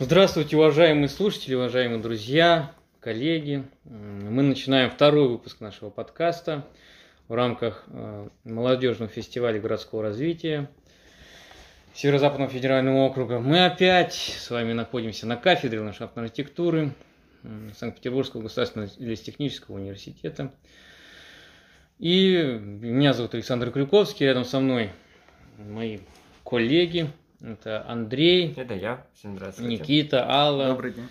Здравствуйте, 0.00 0.56
уважаемые 0.56 1.08
слушатели, 1.08 1.54
уважаемые 1.54 2.02
друзья, 2.02 2.72
коллеги. 2.98 3.62
Мы 3.84 4.42
начинаем 4.42 4.90
второй 4.90 5.28
выпуск 5.28 5.60
нашего 5.60 5.88
подкаста 5.88 6.66
в 7.28 7.34
рамках 7.34 7.84
э, 7.86 8.28
молодежного 8.42 9.08
фестиваля 9.08 9.60
городского 9.60 10.02
развития 10.02 10.68
Северо-Западного 11.94 12.50
федерального 12.50 13.06
округа. 13.06 13.38
Мы 13.38 13.64
опять 13.64 14.14
с 14.14 14.50
вами 14.50 14.72
находимся 14.72 15.28
на 15.28 15.36
кафедре 15.36 15.78
ландшафтной 15.78 16.24
архитектуры 16.24 16.92
Санкт-Петербургского 17.78 18.42
государственного 18.42 18.90
лесотехнического 18.98 19.76
университета. 19.76 20.52
И 22.00 22.58
меня 22.60 23.12
зовут 23.12 23.34
Александр 23.34 23.70
Крюковский, 23.70 24.26
рядом 24.26 24.44
со 24.44 24.58
мной 24.58 24.90
мои 25.56 26.00
коллеги. 26.42 27.12
Это 27.44 27.84
Андрей. 27.86 28.54
Это 28.56 28.74
я. 28.74 29.06
Всем 29.14 29.36
здравствуйте. 29.36 29.70
Никита, 29.70 30.26
Алла. 30.30 30.68
Добрый 30.68 30.94
день. 30.94 31.08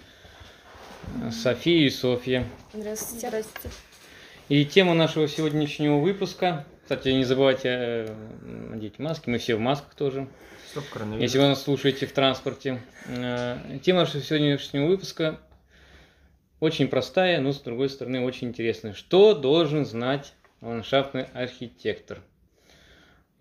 София 1.31 1.85
и 1.85 1.89
Софья. 1.91 2.47
Здравствуйте. 2.73 3.27
Здравствуйте. 3.27 3.69
И 4.49 4.65
тема 4.65 4.95
нашего 4.95 5.27
сегодняшнего 5.27 5.99
выпуска. 5.99 6.65
Кстати, 6.81 7.09
не 7.09 7.23
забывайте 7.23 7.69
э, 7.69 8.15
надеть 8.41 8.97
маски. 8.97 9.29
Мы 9.29 9.37
все 9.37 9.55
в 9.55 9.59
масках 9.59 9.93
тоже. 9.93 10.27
Стоп, 10.71 10.85
коронавирус. 10.91 11.21
Если 11.21 11.37
вы 11.37 11.49
нас 11.49 11.61
слушаете 11.61 12.07
в 12.07 12.13
транспорте. 12.13 12.81
Э, 13.07 13.57
Тема 13.83 13.99
нашего 13.99 14.23
сегодняшнего 14.23 14.87
выпуска 14.87 15.39
очень 16.59 16.87
простая, 16.87 17.41
но 17.41 17.51
с 17.51 17.59
другой 17.59 17.89
стороны 17.89 18.21
очень 18.21 18.47
интересная. 18.47 18.93
Что 18.93 19.35
должен 19.35 19.85
знать 19.85 20.33
ландшафтный 20.61 21.25
архитектор? 21.33 22.21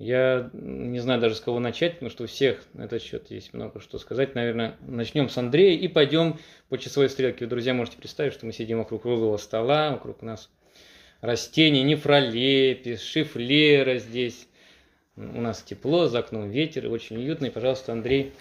Я 0.03 0.51
не 0.53 0.99
знаю 0.99 1.21
даже 1.21 1.37
с 1.37 1.41
кого 1.41 1.61
начать, 1.61 1.93
потому 1.93 2.11
что 2.11 2.25
у 2.25 2.27
всех 2.27 2.65
на 2.73 2.83
этот 2.83 3.01
счет 3.01 3.31
есть 3.31 3.55
много 3.55 3.79
что 3.79 4.01
сказать. 4.01 4.35
Наверное, 4.35 4.75
начнем 4.81 5.29
с 5.29 5.39
Андрея 5.39 5.79
и 5.79 5.87
пойдем 5.87 6.41
по 6.69 6.77
часовой 6.77 7.09
стрелке. 7.09 7.45
Вы, 7.45 7.51
друзья, 7.51 7.73
можете 7.73 7.99
представить, 7.99 8.33
что 8.33 8.45
мы 8.45 8.53
сидим 8.53 8.79
вокруг 8.79 9.03
круглого 9.03 9.37
стола, 9.37 9.93
вокруг 9.93 10.21
нас 10.23 10.51
растения, 11.21 11.85
нефролепис, 11.85 13.01
шифлера 13.01 13.99
здесь. 13.99 14.49
У 15.15 15.41
нас 15.41 15.63
тепло, 15.63 16.09
за 16.09 16.19
окном 16.19 16.51
ветер, 16.51 16.91
очень 16.91 17.19
уютно. 17.19 17.47
И, 17.47 17.51
пожалуйста, 17.51 17.93
Андрей, 17.93 18.33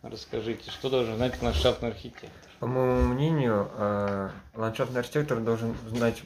расскажите, 0.00 0.70
что 0.70 0.90
должен 0.90 1.16
знать 1.16 1.42
ландшафтный 1.42 1.88
архитектор? 1.88 2.30
По 2.60 2.68
моему 2.68 3.12
мнению, 3.14 3.68
э, 3.76 4.30
ландшафтный 4.54 5.00
архитектор 5.00 5.40
должен 5.40 5.74
знать 5.88 6.22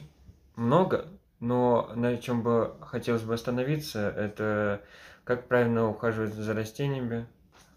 много, 0.55 1.07
но 1.39 1.91
на 1.95 2.17
чем 2.17 2.43
бы 2.43 2.75
хотелось 2.81 3.23
бы 3.23 3.33
остановиться, 3.33 4.09
это 4.09 4.81
как 5.23 5.47
правильно 5.47 5.87
ухаживать 5.87 6.33
за 6.33 6.53
растениями, 6.53 7.27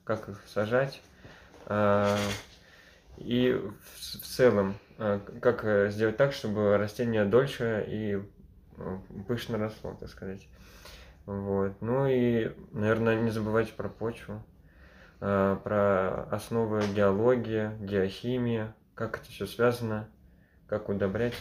как 0.04 0.28
их 0.28 0.40
сажать, 0.46 1.00
э, 1.66 2.16
и 3.18 3.52
в 3.52 4.26
целом, 4.26 4.74
э, 4.98 5.20
как 5.40 5.64
э, 5.64 5.90
сделать 5.90 6.16
так, 6.16 6.32
чтобы 6.32 6.76
растение 6.76 7.24
дольше 7.24 7.84
и 7.88 8.22
пышно 9.28 9.58
росло, 9.58 9.96
так 9.98 10.08
сказать. 10.08 10.48
Вот. 11.26 11.80
Ну 11.80 12.06
и, 12.06 12.52
наверное, 12.72 13.20
не 13.20 13.30
забывайте 13.30 13.72
про 13.74 13.88
почву, 13.88 14.42
э, 15.20 15.56
про 15.62 16.24
основы 16.24 16.82
геологии, 16.94 17.70
геохимии, 17.80 18.72
как 18.94 19.20
это 19.20 19.30
все 19.30 19.46
связано, 19.46 20.08
как 20.66 20.88
удобрять 20.88 21.34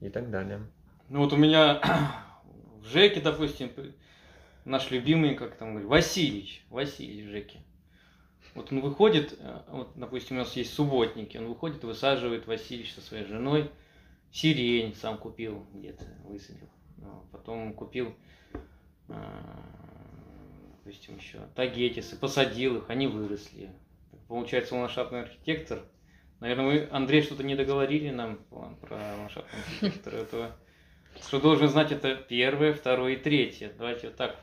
и 0.00 0.10
так 0.10 0.30
далее. 0.30 0.60
Ну 1.08 1.20
вот 1.20 1.32
у 1.32 1.36
меня 1.36 1.80
в 2.80 2.86
ЖЭКе, 2.88 3.20
допустим, 3.20 3.70
наш 4.64 4.90
любимый, 4.90 5.36
как 5.36 5.56
там 5.56 5.70
говорит, 5.70 5.88
Васильевич, 5.88 6.64
Васильевич 6.68 7.26
в 7.26 7.30
ЖЭКе. 7.30 7.60
Вот 8.54 8.72
он 8.72 8.80
выходит, 8.80 9.36
э, 9.38 9.60
вот, 9.68 9.92
допустим, 9.94 10.36
у 10.36 10.40
нас 10.40 10.56
есть 10.56 10.74
субботники, 10.74 11.36
он 11.36 11.46
выходит, 11.46 11.84
высаживает 11.84 12.48
Васильевич 12.48 12.92
со 12.94 13.00
своей 13.00 13.24
женой 13.24 13.70
сирень, 14.32 14.96
сам 14.96 15.18
купил 15.18 15.64
где-то, 15.72 16.04
высадил. 16.24 16.68
Ну, 16.96 17.24
Потом 17.30 17.72
купил, 17.74 18.12
э, 19.08 19.14
допустим, 20.78 21.18
еще 21.18 21.38
тагетисы, 21.54 22.18
посадил 22.18 22.78
их, 22.78 22.90
они 22.90 23.06
выросли. 23.06 23.70
Получается, 24.26 24.74
он 24.74 24.80
ландшафтный 24.80 25.22
архитектор. 25.22 25.84
Наверное, 26.40 26.64
мы, 26.64 26.88
Андрей, 26.90 27.22
что-то 27.22 27.44
не 27.44 27.54
договорили 27.54 28.10
нам 28.10 28.38
про 28.80 28.96
ландшафтного 29.18 29.62
архитектора. 29.64 30.16
Это 30.16 30.56
что 31.22 31.40
должен 31.40 31.68
знать 31.68 31.92
это 31.92 32.14
первое, 32.14 32.72
второе 32.72 33.14
и 33.14 33.16
третье. 33.16 33.72
Давайте 33.78 34.08
вот 34.08 34.16
так 34.16 34.36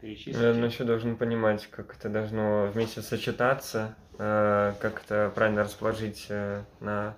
перечислим. 0.00 0.40
Наверное, 0.40 0.68
еще 0.68 0.84
должен 0.84 1.16
понимать, 1.16 1.66
как 1.68 1.96
это 1.96 2.08
должно 2.08 2.66
вместе 2.66 3.02
сочетаться, 3.02 3.96
э, 4.18 4.74
как 4.80 5.04
это 5.04 5.32
правильно 5.34 5.64
расположить 5.64 6.26
э, 6.28 6.64
на 6.80 7.16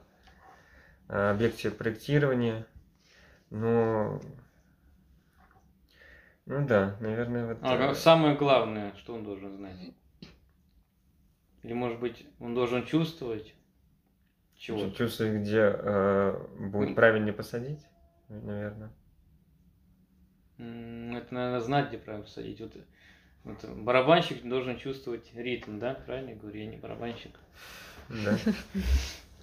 э, 1.08 1.30
объекте 1.30 1.70
проектирования. 1.70 2.66
Ну, 3.50 4.20
ну 6.46 6.66
да, 6.66 6.96
наверное, 7.00 7.46
вот... 7.46 7.58
А 7.62 7.90
э, 7.90 7.94
самое 7.94 8.36
главное, 8.36 8.92
что 8.96 9.14
он 9.14 9.24
должен 9.24 9.56
знать? 9.56 9.94
Или, 11.62 11.72
может 11.72 11.98
быть, 11.98 12.26
он 12.38 12.54
должен 12.54 12.84
чувствовать 12.86 13.54
чего? 14.56 14.90
Чувствовать, 14.90 15.42
где 15.42 15.74
э, 15.76 16.46
будет 16.58 16.94
правильнее 16.94 17.32
посадить, 17.32 17.80
наверное. 18.28 18.90
Это, 20.58 21.34
наверное, 21.34 21.60
знать, 21.60 21.88
где 21.88 21.98
правильно 21.98 22.24
посадить. 22.24 22.60
Вот, 22.60 22.72
вот 23.44 23.64
барабанщик 23.64 24.42
должен 24.42 24.78
чувствовать 24.78 25.30
ритм, 25.34 25.78
да? 25.78 25.94
Правильно 25.94 26.30
я 26.30 26.36
говорю? 26.36 26.58
Я 26.58 26.66
не 26.66 26.76
барабанщик. 26.76 27.32
Да. 28.08 28.38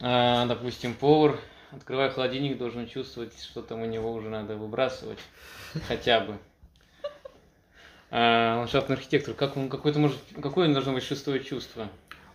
А, 0.05 0.47
допустим, 0.47 0.95
повар, 0.95 1.39
открывая 1.71 2.09
холодильник, 2.09 2.57
должен 2.57 2.87
чувствовать, 2.87 3.39
что 3.41 3.61
там 3.61 3.81
у 3.83 3.85
него 3.85 4.11
уже 4.11 4.27
надо 4.27 4.57
выбрасывать. 4.57 5.19
Хотя 5.87 6.19
бы. 6.19 6.37
А, 8.09 8.57
ландшафтный 8.57 8.95
архитектор, 8.95 9.33
как 9.33 9.55
он, 9.55 9.69
какое-то 9.69 9.99
может, 9.99 10.17
какое 10.41 10.71
должно 10.73 10.93
быть 10.93 11.03
шестое 11.03 11.39
чувство? 11.39 11.89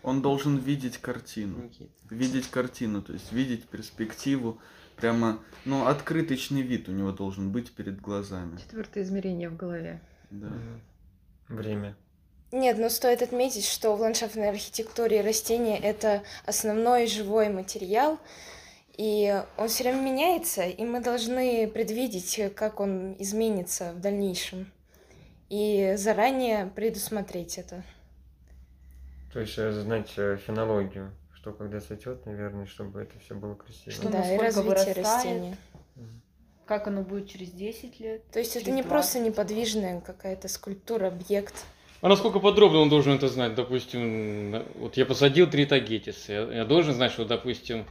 Он 0.09 0.23
должен 0.23 0.57
видеть 0.57 0.97
картину. 0.97 1.65
Никита? 1.65 1.91
Видеть 2.09 2.49
картину, 2.49 3.03
то 3.03 3.13
есть 3.13 3.31
видеть 3.31 3.69
перспективу. 3.69 4.59
Прямо, 4.97 5.39
ну, 5.67 5.87
открыточный 5.87 6.63
вид 6.63 6.89
у 6.89 6.93
него 6.93 7.13
должен 7.13 7.53
быть 7.53 7.73
перед 7.73 8.01
глазами. 8.01 8.57
Четвертое 8.57 9.03
измерение 9.03 9.51
в 9.51 9.57
голове. 9.57 10.01
Да. 10.31 10.51
Время. 11.49 11.95
Нет, 12.53 12.79
но 12.79 12.89
стоит 12.89 13.21
отметить, 13.21 13.67
что 13.67 13.95
в 13.97 14.01
ландшафтной 14.01 14.49
архитектуре 14.49 15.21
растения 15.21 15.79
это 15.79 16.23
основной 16.47 17.07
живой 17.07 17.51
материал, 17.51 18.19
и 18.97 19.45
он 19.59 19.69
все 19.69 19.85
время 19.85 20.01
меняется, 20.01 20.63
и 20.63 20.85
мы 20.87 21.01
должны 21.01 21.69
предвидеть, 21.69 22.55
как 22.55 22.81
он 22.81 23.15
изменится 23.19 23.93
в 23.93 24.01
дальнейшем, 24.01 24.73
и 25.51 25.97
заранее 25.99 26.73
предусмотреть 26.75 27.59
это. 27.59 27.85
То 29.33 29.41
есть 29.41 29.59
э, 29.59 29.73
знать 29.73 30.13
э, 30.17 30.39
фенологию, 30.47 31.13
что 31.35 31.53
когда 31.53 31.81
цветет, 31.81 32.25
наверное, 32.27 32.67
чтобы 32.67 33.01
это 33.01 33.19
все 33.19 33.35
было 33.35 33.55
красиво. 33.55 33.93
Что 33.93 34.09
да, 34.09 34.35
и 34.35 34.39
насколько 34.39 34.75
развитие 34.75 34.95
вырастает. 34.95 35.07
растения. 35.07 35.57
Как 36.67 36.87
оно 36.87 37.03
будет 37.03 37.31
через 37.31 37.51
10 37.51 38.01
лет? 38.01 38.31
То 38.31 38.39
есть 38.39 38.55
это 38.57 38.71
не 38.71 38.83
просто 38.83 39.19
20? 39.19 39.33
неподвижная 39.33 40.01
какая-то 40.01 40.49
скульптура, 40.49 41.09
объект. 41.09 41.55
А 42.01 42.09
насколько 42.09 42.39
подробно 42.41 42.81
он 42.81 42.91
должен 42.91 43.15
это 43.15 43.29
знать? 43.29 43.55
Допустим, 43.55 44.65
вот 44.77 44.97
я 44.97 45.05
посадил 45.05 45.49
три 45.49 45.67
тагетиса. 45.67 46.33
Я, 46.33 46.43
я 46.59 46.65
должен 46.65 46.95
знать, 46.95 47.13
что, 47.13 47.25
допустим, 47.25 47.87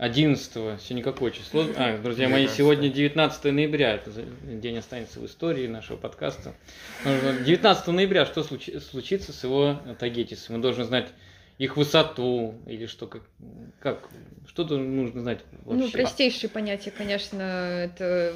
11 0.00 0.80
сегодня 0.80 1.02
какое 1.02 1.30
число? 1.30 1.66
А, 1.76 1.98
друзья 1.98 2.26
мои, 2.26 2.44
19. 2.44 2.56
сегодня 2.56 2.88
19 2.88 3.44
ноября. 3.52 3.96
Это 3.96 4.10
день 4.44 4.78
останется 4.78 5.20
в 5.20 5.26
истории 5.26 5.66
нашего 5.66 5.98
подкаста. 5.98 6.54
Нужно- 7.04 7.44
19 7.44 7.92
ноября 7.92 8.24
что 8.24 8.42
случи- 8.42 8.78
случится 8.78 9.34
с 9.34 9.44
его 9.44 9.78
тагетисом? 9.98 10.54
Он 10.54 10.62
должен 10.62 10.86
знать 10.86 11.08
их 11.58 11.76
высоту 11.76 12.54
или 12.66 12.86
что, 12.86 13.08
как, 13.08 13.22
как 13.78 14.08
что 14.46 14.64
тут 14.64 14.80
нужно 14.80 15.20
знать 15.20 15.40
вообще? 15.64 15.84
Ну, 15.84 15.90
простейшие 15.90 16.48
понятия, 16.48 16.90
конечно, 16.90 17.42
это 17.42 18.32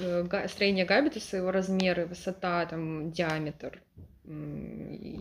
э, 0.00 0.48
строение 0.48 0.84
габитуса, 0.84 1.36
его 1.36 1.52
размеры, 1.52 2.06
высота, 2.06 2.66
там, 2.66 3.12
диаметр, 3.12 3.80
и 4.26 5.20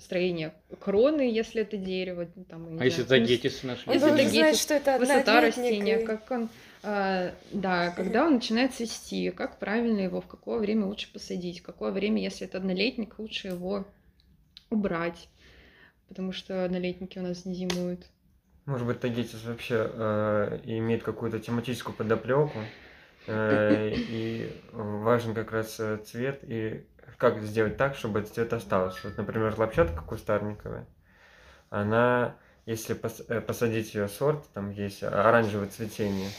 строение 0.00 0.54
кроны, 0.80 1.22
если 1.22 1.62
это 1.62 1.76
дерево, 1.76 2.28
ну, 2.34 2.44
там, 2.44 2.78
А 2.80 2.84
если 2.84 3.04
тагетисы 3.04 3.66
нашли? 3.66 3.84
Он 3.88 3.94
Если 3.94 4.06
должен 4.08 4.26
это 4.26 4.34
знать, 4.34 4.52
гетис, 4.52 4.62
что 4.62 4.74
это 4.74 4.98
высота 4.98 5.40
растения, 5.40 6.00
и- 6.00 6.04
как 6.04 6.30
он, 6.30 6.48
а, 6.82 7.32
да, 7.52 7.90
когда 7.90 8.26
он 8.26 8.34
начинает 8.34 8.74
цвести, 8.74 9.30
как 9.30 9.58
правильно 9.58 10.00
его, 10.00 10.20
в 10.20 10.26
какое 10.26 10.58
время 10.58 10.86
лучше 10.86 11.12
посадить, 11.12 11.60
в 11.60 11.62
какое 11.62 11.90
время, 11.92 12.22
если 12.22 12.46
это 12.46 12.58
однолетник, 12.58 13.18
лучше 13.18 13.48
его 13.48 13.86
убрать, 14.70 15.28
потому 16.08 16.32
что 16.32 16.64
однолетники 16.64 17.18
у 17.18 17.22
нас 17.22 17.44
не 17.44 17.54
зимуют. 17.54 18.06
Может 18.66 18.86
быть, 18.86 19.00
Тагетис 19.00 19.42
вообще 19.44 19.90
э, 19.92 20.60
имеет 20.64 21.02
какую-то 21.02 21.38
тематическую 21.40 21.94
подоплеку, 21.94 22.60
э, 23.26 23.92
и 23.94 24.50
важен 24.72 25.34
как 25.34 25.52
раз 25.52 25.80
э, 25.80 25.98
цвет, 26.04 26.40
и 26.42 26.84
как 27.16 27.42
сделать 27.42 27.76
так, 27.76 27.94
чтобы 27.94 28.20
этот 28.20 28.34
цвет 28.34 28.52
остался. 28.52 28.98
Вот, 29.04 29.16
например, 29.16 29.54
лапчатка 29.58 30.02
кустарниковая, 30.02 30.86
она 31.70 32.36
если 32.66 32.94
пос- 32.94 33.24
э, 33.28 33.40
посадить 33.40 33.94
ее 33.94 34.08
сорт, 34.08 34.46
там 34.52 34.70
есть 34.70 35.02
оранжевое 35.02 35.68
цветение, 35.68 36.30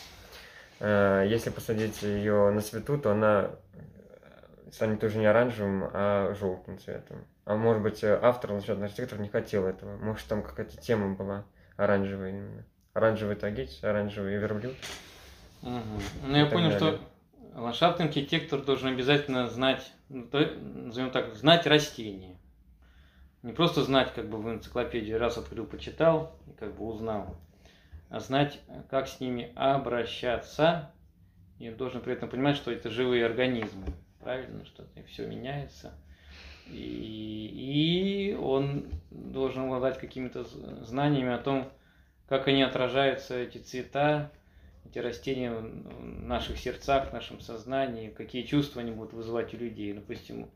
э, 0.80 1.26
если 1.28 1.50
посадить 1.50 2.02
ее 2.02 2.52
на 2.52 2.62
цвету, 2.62 2.98
то 2.98 3.12
она 3.12 3.52
станет 4.72 5.04
уже 5.04 5.18
не 5.18 5.26
оранжевым, 5.26 5.90
а 5.92 6.34
желтым 6.40 6.80
цветом. 6.80 7.26
А 7.46 7.56
может 7.56 7.84
быть, 7.84 8.04
автор, 8.04 8.52
ландшафтный 8.52 8.86
архитектор 8.86 9.20
не 9.20 9.28
хотел 9.28 9.66
этого. 9.66 9.98
Может, 9.98 10.28
там 10.28 10.44
какая-то 10.44 10.78
тема 10.78 11.16
была 11.16 11.44
оранжевая 11.76 12.30
именно. 12.30 12.64
Оранжевый 12.94 13.36
тагич, 13.36 13.84
оранжевый 13.84 14.38
верблюд. 14.38 14.76
Мгм. 15.62 16.02
Ну, 16.24 16.38
я 16.38 16.46
понял, 16.46 16.70
далее. 16.72 16.98
что 16.98 17.60
ландшафтный 17.60 18.08
архитектор 18.08 18.62
должен 18.62 18.90
обязательно 18.90 19.50
знать, 19.50 19.92
назовем 20.12 21.12
так, 21.12 21.34
знать 21.36 21.66
растения. 21.68 22.38
Не 23.44 23.54
просто 23.54 23.84
знать, 23.84 24.13
как 24.13 24.30
бы 24.30 24.38
в 24.38 24.50
энциклопедию 24.50 25.19
раз 25.19 25.38
открыл, 25.38 25.66
почитал 25.66 26.36
и 26.48 26.52
как 26.54 26.75
бы 26.75 26.86
узнал, 26.86 27.36
а 28.10 28.19
знать, 28.19 28.60
как 28.90 29.08
с 29.08 29.19
ними 29.19 29.52
обращаться. 29.56 30.92
И 31.58 31.69
должен 31.69 32.02
при 32.02 32.13
этом 32.13 32.30
понимать, 32.30 32.56
что 32.56 32.72
это 32.72 32.90
живые 32.90 33.25
организмы. 33.25 33.88
Правильно, 34.19 34.66
что 34.66 34.86
все 35.08 35.28
меняется. 35.28 35.94
И, 36.68 38.31
и 38.31 38.36
он 38.36 38.88
должен 39.10 39.63
обладать 39.63 40.00
какими-то 40.00 40.44
знаниями 40.84 41.34
о 41.34 41.38
том, 41.38 41.72
как 42.28 42.48
они 42.48 42.63
отражаются, 42.63 43.38
эти 43.38 43.58
цвета, 43.58 44.31
эти 44.89 45.00
растения 45.00 45.51
в 45.51 46.24
наших 46.24 46.57
сердцах, 46.57 47.10
в 47.10 47.13
нашем 47.13 47.39
сознании, 47.39 48.10
какие 48.10 48.44
чувства 48.44 48.81
они 48.81 48.92
будут 48.92 49.13
вызывать 49.13 49.54
у 49.54 49.57
людей. 49.57 49.94
Допустим, 49.94 50.50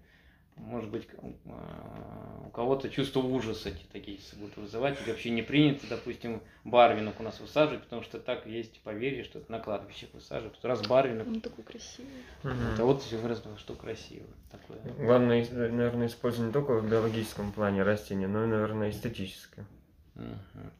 может 0.57 0.89
быть, 0.89 1.07
а, 1.48 2.44
у 2.48 2.50
кого-то 2.50 2.89
чувство 2.89 3.19
ужаса 3.19 3.69
эти 3.69 3.83
такие 3.92 4.18
будут 4.36 4.56
вызывать, 4.56 5.01
или 5.01 5.10
вообще 5.10 5.30
не 5.30 5.42
принято, 5.42 5.86
допустим, 5.89 6.42
барвинок 6.63 7.19
у 7.19 7.24
нас 7.24 7.39
высаживать, 7.39 7.83
потому 7.83 8.01
что 8.04 8.19
так 8.19 8.45
есть 8.45 8.80
поверье, 8.81 9.24
что 9.24 9.39
это 9.39 9.51
на 9.51 9.60
кладбищах 9.60 10.10
высаживают. 10.13 10.57
Раз 10.63 10.81
барвинок, 10.88 11.28
Он 11.28 11.42
такой 11.42 11.63
красивый. 11.66 12.10
это 12.44 12.86
вот 12.86 13.04
выразило, 13.12 13.57
что 13.57 13.75
красиво 13.75 14.28
такое. 14.50 14.80
Главное, 14.98 15.45
наверное, 15.51 16.07
использовать 16.07 16.48
не 16.48 16.54
только 16.54 16.80
в 16.80 16.89
биологическом 16.89 17.51
плане 17.51 17.83
растения, 17.83 18.28
но 18.28 18.45
и, 18.45 18.48
наверное, 18.48 18.92
эстетическое. 18.92 19.66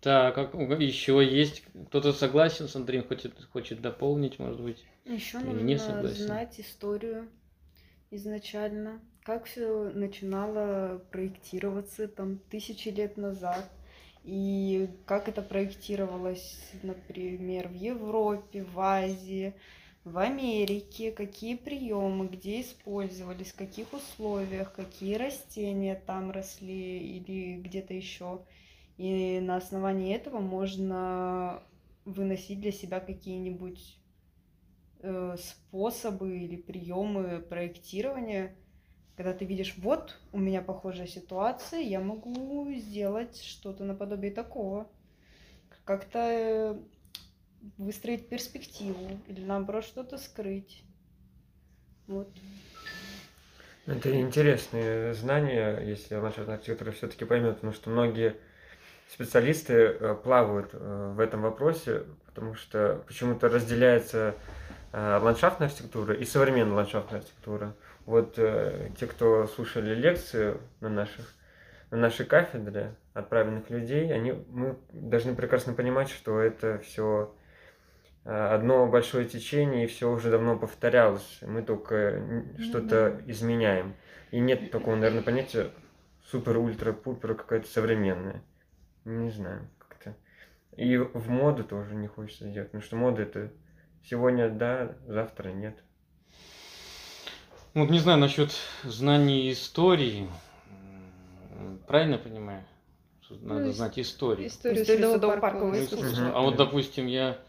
Так, 0.02 0.36
как 0.36 0.54
еще 0.80 1.26
есть 1.26 1.64
кто-то 1.88 2.14
согласен 2.14 2.68
с 2.68 2.76
Андреем, 2.76 3.06
хочет, 3.08 3.34
хочет 3.52 3.82
дополнить, 3.82 4.40
может 4.40 4.62
быть? 4.62 4.84
Еще 5.06 5.40
нужно 5.40 5.62
не 5.62 5.78
согласен? 5.78 6.26
знать 6.26 6.60
историю 6.60 7.28
изначально, 8.12 9.02
как 9.24 9.46
все 9.46 9.92
начинало 9.94 11.00
проектироваться 11.12 12.08
там 12.08 12.40
тысячи 12.50 12.90
лет 12.90 13.18
назад, 13.18 13.70
и 14.24 14.90
как 15.06 15.28
это 15.28 15.42
проектировалось, 15.42 16.72
например, 16.82 17.68
в 17.68 17.74
Европе, 17.74 18.64
в 18.64 18.80
Азии, 18.80 19.54
в 20.04 20.18
Америке, 20.18 21.12
какие 21.12 21.56
приемы, 21.56 22.28
где 22.28 22.62
использовались, 22.62 23.52
в 23.52 23.56
каких 23.56 23.92
условиях, 23.94 24.74
какие 24.74 25.16
растения 25.16 26.02
там 26.06 26.32
росли 26.32 27.00
или 27.18 27.58
где-то 27.58 27.94
еще. 27.94 28.42
И 28.98 29.40
на 29.42 29.58
основании 29.58 30.16
этого 30.16 30.40
можно 30.40 31.62
выносить 32.06 32.62
для 32.62 32.72
себя 32.72 33.00
какие-нибудь 33.00 33.98
э, 35.00 35.36
способы 35.38 36.38
или 36.38 36.56
приемы 36.56 37.40
проектирования, 37.40 38.56
когда 39.18 39.34
ты 39.34 39.46
видишь, 39.46 39.76
вот 39.78 40.18
у 40.34 40.40
меня 40.40 40.62
похожая 40.62 41.08
ситуация, 41.08 41.80
я 41.80 42.00
могу 42.00 42.72
сделать 42.74 43.42
что-то 43.42 43.84
наподобие 43.84 44.32
такого. 44.32 44.90
Как-то 45.84 46.20
э, 46.20 46.76
выстроить 47.78 48.28
перспективу 48.28 49.10
или 49.28 49.42
наоборот 49.42 49.86
что-то 49.86 50.18
скрыть. 50.18 50.84
Вот. 52.08 52.30
Это 53.86 54.20
интересные 54.20 55.14
знания, 55.14 55.80
если 55.80 56.16
ландшафтный 56.16 56.56
архитектор 56.56 56.92
все-таки 56.92 57.24
поймет, 57.24 57.56
потому 57.56 57.74
что 57.74 57.90
многие 57.90 58.36
специалисты 59.10 59.74
э, 59.74 60.16
плавают 60.22 60.70
э, 60.74 61.14
в 61.16 61.20
этом 61.20 61.42
вопросе, 61.42 62.04
потому 62.26 62.56
что 62.56 63.04
почему-то 63.08 63.50
разделяется 63.50 64.36
э, 64.92 65.20
ландшафтная 65.22 65.68
архитектура 65.68 66.14
и 66.14 66.26
современная 66.26 66.76
ландшафтная 66.76 67.20
архитектура. 67.20 67.76
Вот 68.06 68.36
те, 68.36 69.08
кто 69.08 69.48
слушали 69.48 69.96
лекции 69.96 70.58
на 70.80 70.90
наших 70.90 71.26
на 71.90 71.98
нашей 71.98 72.26
кафедре 72.26 72.94
от 73.16 73.30
правильных 73.30 73.72
людей, 73.72 74.14
они, 74.14 74.34
мы 74.50 74.78
должны 74.92 75.34
прекрасно 75.36 75.74
понимать, 75.74 76.10
что 76.10 76.40
это 76.40 76.78
все 76.80 77.34
одно 78.24 78.86
большое 78.86 79.26
течение, 79.26 79.86
и 79.86 79.88
все 79.88 80.12
уже 80.12 80.30
давно 80.30 80.56
повторялось. 80.56 81.40
Мы 81.42 81.64
только 81.64 82.22
Ну 82.22 82.64
что-то 82.64 83.22
изменяем. 83.26 83.96
И 84.30 84.40
нет 84.40 84.70
такого, 84.70 84.96
наверное, 84.96 85.24
понятия 85.24 85.72
супер-ультра-пупер 86.32 87.34
какая-то 87.34 87.68
современная. 87.68 88.44
Не 89.06 89.30
знаю, 89.30 89.68
как-то. 89.78 90.16
И 90.76 90.98
в 90.98 91.30
моду 91.30 91.64
тоже 91.64 91.96
не 91.96 92.08
хочется 92.08 92.46
делать, 92.46 92.70
потому 92.70 92.84
что 92.84 92.96
мода 92.96 93.22
это 93.22 93.52
сегодня 94.04 94.50
да, 94.50 94.96
завтра 95.08 95.50
нет. 95.50 95.76
Вот 97.74 97.90
не 97.90 98.00
знаю 98.00 98.20
насчет 98.20 98.52
знаний 98.84 99.52
истории. 99.52 100.30
Правильно 101.88 102.18
понимаю? 102.18 102.64
Что 103.22 103.36
надо 103.36 103.66
Ну, 103.66 103.72
знать 103.72 103.98
историю. 104.00 104.48
Историю 104.48 104.84
Историю 104.84 105.12
садово-паркового 105.12 105.76
искусства. 105.76 106.06
искусства. 106.06 106.32
А 106.36 106.42
вот, 106.42 106.56
допустим, 106.58 107.08
я, 107.08 107.40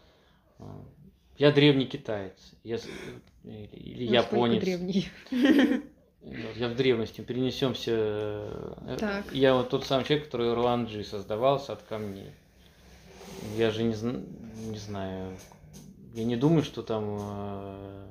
э, 0.59 0.63
я 1.37 1.51
древний 1.51 1.85
китаец, 1.85 2.53
я, 2.63 2.77
или, 3.43 3.65
или 3.75 4.15
Насколько 4.15 4.35
японец. 4.35 4.61
древний. 4.63 5.09
Я 6.21 6.67
в 6.67 6.75
древности. 6.75 7.21
Перенесемся. 7.21 7.91
э, 7.93 8.97
Так. 8.99 9.25
Я 9.33 9.55
вот 9.55 9.69
тот 9.69 9.85
самый 9.85 10.03
человек, 10.03 10.25
который 10.25 10.53
Руанджи 10.53 11.03
создавался 11.03 11.73
от 11.73 11.83
камней. 11.83 12.31
Я 13.55 13.71
же 13.71 13.83
не, 13.83 13.95
не 14.69 14.77
знаю. 14.77 15.31
Я 16.13 16.25
не 16.25 16.35
думаю, 16.35 16.63
что 16.63 16.81
там 16.81 17.17
э, 17.21 18.05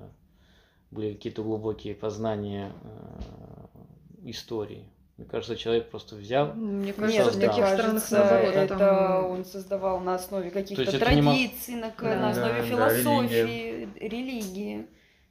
были 0.92 1.12
какие-то 1.14 1.42
глубокие 1.42 1.94
познания 1.94 2.72
э, 2.84 4.30
истории. 4.30 4.84
Мне 5.18 5.26
кажется, 5.26 5.56
человек 5.56 5.90
просто 5.90 6.14
взял. 6.14 6.52
Мне 6.54 6.86
Нет, 6.88 6.96
кажется, 6.96 7.30
в 7.32 7.36
мне 7.36 7.46
таких 7.48 7.66
странах 7.66 8.10
наоборот. 8.10 8.54
это 8.54 8.78
там- 8.78 9.24
он 9.30 9.44
создавал 9.44 10.00
на 10.00 10.14
основе 10.14 10.50
каких-то 10.50 10.84
не 10.84 11.22
мог- 11.22 11.34
традиций, 11.34 11.74
на, 11.74 11.90
Да. 11.98 12.04
на 12.16 12.30
основе 12.30 12.52
Да, 12.52 12.58
да, 12.60 12.64
философии, 12.66 13.88
религии. 13.98 14.86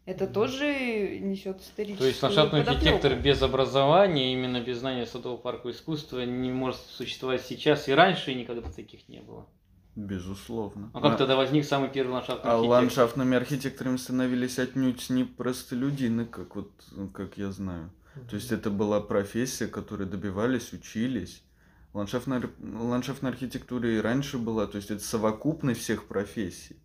Это 0.06 0.28
тоже 0.28 1.18
несет 1.20 1.62
историческую 1.62 1.98
То 1.98 2.06
есть 2.06 2.22
ландшафтный 2.22 2.62
архитектор 2.62 3.16
без 3.16 3.42
образования, 3.42 4.34
именно 4.34 4.62
без 4.62 4.78
знания 4.78 5.08
садового 5.08 5.38
парка 5.38 5.72
искусства 5.72 6.24
не 6.24 6.52
может 6.52 6.80
существовать 6.80 7.42
сейчас 7.44 7.88
и 7.88 7.92
раньше, 7.92 8.32
и 8.32 8.36
никогда 8.36 8.70
таких 8.70 9.10
не 9.10 9.22
было. 9.22 9.48
Безусловно. 9.96 10.92
А 10.94 11.02
как 11.02 11.14
А- 11.14 11.18
тогда 11.18 11.36
возник 11.36 11.66
самый 11.66 11.90
первый 11.90 12.12
ландшафтный 12.12 12.52
А 12.52 12.56
архитектор? 12.56 12.82
ландшафтными 12.82 13.38
архитекторами 13.38 13.98
становились 13.98 14.60
отнюдь 14.60 15.10
не 15.10 15.24
простолюдины, 15.24 16.26
как 16.26 16.56
вот, 16.56 16.72
ну, 16.92 17.08
как 17.08 17.38
я 17.38 17.52
знаю. 17.52 17.92
То 18.30 18.36
есть 18.36 18.52
это 18.52 18.70
была 18.70 19.02
профессия, 19.02 19.68
которой 19.68 20.08
добивались, 20.08 20.72
учились. 20.72 21.42
Ландшафтная, 21.94 22.44
ландшафтная 22.62 23.32
архитектура 23.32 23.90
и 23.90 23.98
раньше 24.00 24.38
была, 24.38 24.68
то 24.68 24.76
есть 24.78 24.92
это 24.92 25.04
совокупность 25.04 25.80
всех 25.82 26.08
профессий. 26.08 26.76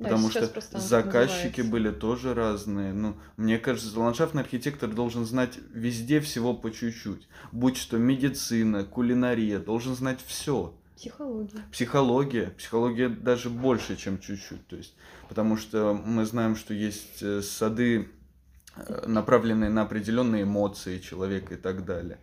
Да, 0.00 0.04
Потому 0.04 0.30
что 0.30 0.46
заказчики 0.78 1.60
называется. 1.60 1.64
были 1.64 1.90
тоже 1.90 2.32
разные. 2.32 2.94
Ну, 2.94 3.16
мне 3.36 3.58
кажется, 3.58 4.00
ландшафтный 4.00 4.40
архитектор 4.40 4.88
должен 4.88 5.26
знать 5.26 5.58
везде 5.74 6.20
всего 6.20 6.54
по 6.54 6.70
чуть-чуть. 6.70 7.28
Будь 7.52 7.76
что 7.76 7.98
медицина, 7.98 8.84
кулинария, 8.84 9.58
должен 9.58 9.94
знать 9.94 10.20
все. 10.26 10.74
Психология. 10.96 11.60
Психология. 11.70 12.46
Психология 12.56 13.08
даже 13.10 13.50
больше, 13.50 13.96
чем 13.96 14.18
чуть-чуть. 14.18 14.66
То 14.68 14.76
есть, 14.76 14.94
потому 15.28 15.58
что 15.58 15.92
мы 15.92 16.24
знаем, 16.24 16.56
что 16.56 16.72
есть 16.72 17.22
э, 17.22 17.42
сады, 17.42 18.08
э, 18.76 19.04
направленные 19.06 19.68
на 19.68 19.82
определенные 19.82 20.44
эмоции 20.44 20.98
человека 20.98 21.54
и 21.54 21.58
так 21.58 21.84
далее. 21.84 22.18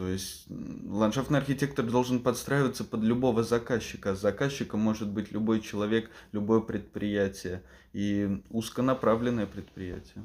То 0.00 0.08
есть 0.08 0.46
ландшафтный 0.88 1.40
архитектор 1.40 1.84
должен 1.84 2.20
подстраиваться 2.20 2.84
под 2.84 3.02
любого 3.02 3.42
заказчика. 3.42 4.12
А 4.12 4.14
Заказчиком 4.14 4.80
может 4.80 5.10
быть 5.10 5.30
любой 5.30 5.60
человек, 5.60 6.10
любое 6.32 6.60
предприятие 6.60 7.62
и 7.92 8.42
узконаправленное 8.48 9.44
предприятие. 9.44 10.24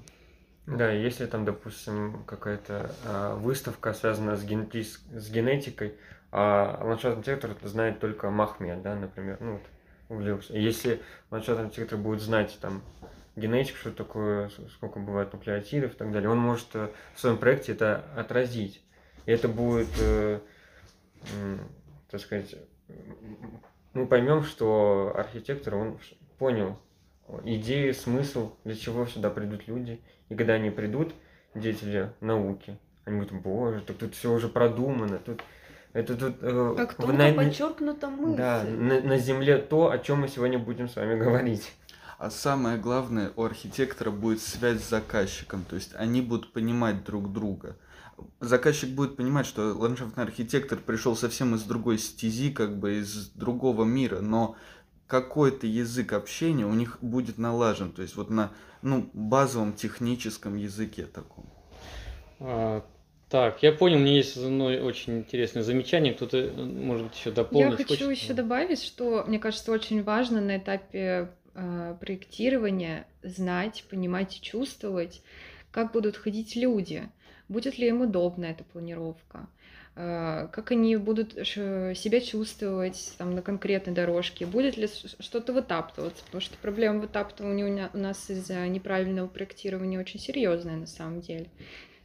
Да, 0.65 0.89
если 0.93 1.25
там, 1.25 1.43
допустим, 1.43 2.23
какая-то 2.25 2.89
а, 3.03 3.35
выставка 3.35 3.91
связана 3.91 4.37
с, 4.37 4.45
генетис- 4.45 5.01
с 5.13 5.29
генетикой, 5.29 5.95
а 6.31 6.79
ландшафтный 6.81 7.33
архитектор 7.33 7.67
знает 7.67 7.99
только 7.99 8.29
Махмед, 8.29 8.81
да, 8.81 8.95
например, 8.95 9.39
ну 9.41 9.51
вот, 9.55 9.63
увлекся. 10.07 10.53
Если 10.53 11.01
ландшафтный 11.31 11.65
архитектор 11.65 11.99
будет 11.99 12.21
знать 12.21 12.57
там 12.61 12.81
генетику, 13.35 13.77
что 13.77 13.91
такое, 13.91 14.49
сколько 14.73 14.99
бывает 14.99 15.33
нуклеотидов 15.33 15.95
и 15.95 15.97
так 15.97 16.13
далее, 16.13 16.29
он 16.29 16.37
может 16.37 16.67
э, 16.75 16.91
в 17.13 17.19
своем 17.19 17.37
проекте 17.37 17.73
это 17.73 18.05
отразить. 18.15 18.84
И 19.25 19.31
это 19.31 19.47
будет, 19.47 19.89
э, 19.99 20.39
м, 21.33 21.59
так 22.09 22.21
сказать, 22.21 22.55
мы 23.93 24.07
поймем, 24.07 24.43
что 24.43 25.13
архитектор, 25.15 25.75
он 25.75 25.99
понял 26.37 26.77
идею, 27.43 27.93
смысл, 27.93 28.55
для 28.63 28.75
чего 28.75 29.05
сюда 29.05 29.29
придут 29.29 29.67
люди. 29.67 30.01
И 30.29 30.35
когда 30.35 30.53
они 30.53 30.69
придут, 30.69 31.13
деятели 31.55 32.11
науки, 32.21 32.77
они 33.05 33.19
говорят, 33.19 33.41
боже, 33.41 33.81
так 33.81 33.97
тут 33.97 34.15
все 34.15 34.31
уже 34.31 34.47
продумано, 34.47 35.19
тут 35.19 35.41
это 35.93 36.17
тут 36.17 36.35
э, 36.41 36.73
как 36.75 36.95
тонко 36.95 37.13
на, 37.13 37.31
подчеркнута 37.31 38.09
мысль. 38.09 38.37
Да, 38.37 38.63
на, 38.63 38.99
на 38.99 39.17
земле 39.17 39.57
то, 39.57 39.91
о 39.91 39.97
чем 39.97 40.21
мы 40.21 40.27
сегодня 40.27 40.59
будем 40.59 40.89
с 40.89 40.97
вами 40.97 41.17
говорить. 41.17 41.71
А 42.17 42.29
самое 42.29 42.77
главное, 42.77 43.31
у 43.37 43.43
архитектора 43.43 44.11
будет 44.11 44.41
связь 44.41 44.81
с 44.81 44.89
заказчиком, 44.89 45.63
то 45.63 45.75
есть 45.75 45.95
они 45.95 46.21
будут 46.21 46.51
понимать 46.51 47.05
друг 47.05 47.31
друга. 47.31 47.77
Заказчик 48.39 48.89
будет 48.89 49.15
понимать, 49.15 49.45
что 49.45 49.73
ландшафтный 49.73 50.23
архитектор 50.23 50.77
пришел 50.79 51.15
совсем 51.15 51.55
из 51.55 51.63
другой 51.63 51.97
стези, 51.97 52.51
как 52.51 52.77
бы 52.77 52.99
из 52.99 53.29
другого 53.29 53.83
мира, 53.83 54.21
но 54.21 54.55
какой-то 55.07 55.67
язык 55.67 56.13
общения 56.13 56.65
у 56.65 56.73
них 56.73 56.97
будет 57.01 57.37
налажен, 57.37 57.91
то 57.91 58.01
есть 58.01 58.15
вот 58.15 58.29
на 58.29 58.51
ну, 58.81 59.09
базовом 59.13 59.73
техническом 59.73 60.55
языке 60.55 61.05
таком. 61.05 61.45
А, 62.39 62.85
так, 63.29 63.61
я 63.63 63.71
понял, 63.71 63.97
у 63.97 63.99
меня 63.99 64.13
есть 64.13 64.37
одно 64.37 64.65
очень 64.65 65.19
интересное 65.19 65.63
замечание, 65.63 66.13
кто-то, 66.13 66.51
может 66.55 67.07
быть, 67.07 67.17
еще 67.17 67.31
дополнить 67.31 67.71
Я 67.71 67.77
хочу 67.77 68.05
хочет? 68.05 68.23
еще 68.23 68.33
добавить, 68.33 68.81
что, 68.81 69.23
мне 69.27 69.39
кажется, 69.39 69.71
очень 69.71 70.03
важно 70.03 70.41
на 70.41 70.57
этапе 70.57 71.31
э, 71.53 71.95
проектирования 71.99 73.07
знать, 73.23 73.85
понимать 73.89 74.37
и 74.37 74.41
чувствовать, 74.41 75.21
как 75.71 75.91
будут 75.91 76.17
ходить 76.17 76.55
люди, 76.55 77.09
будет 77.47 77.77
ли 77.77 77.87
им 77.87 78.01
удобна 78.01 78.45
эта 78.45 78.63
планировка, 78.63 79.47
Э, 79.97 80.49
как 80.51 80.71
они 80.71 80.97
будут 80.97 81.33
себя 81.33 82.19
чувствовать 82.19 83.13
там, 83.17 83.33
на 83.33 83.41
конкретной 83.41 83.93
дорожке, 83.93 84.45
будет 84.45 84.75
ли 84.75 84.87
что-то 84.87 85.53
вытаптываться, 85.53 86.23
потому 86.25 86.41
что 86.41 86.57
проблема 86.57 86.99
вытаптывания 86.99 87.89
у 87.93 87.97
нас 87.97 88.29
из-за 88.29 88.67
неправильного 88.67 89.27
проектирования 89.27 89.99
очень 89.99 90.19
серьезная 90.19 90.75
на 90.75 90.87
самом 90.87 91.21
деле. 91.21 91.47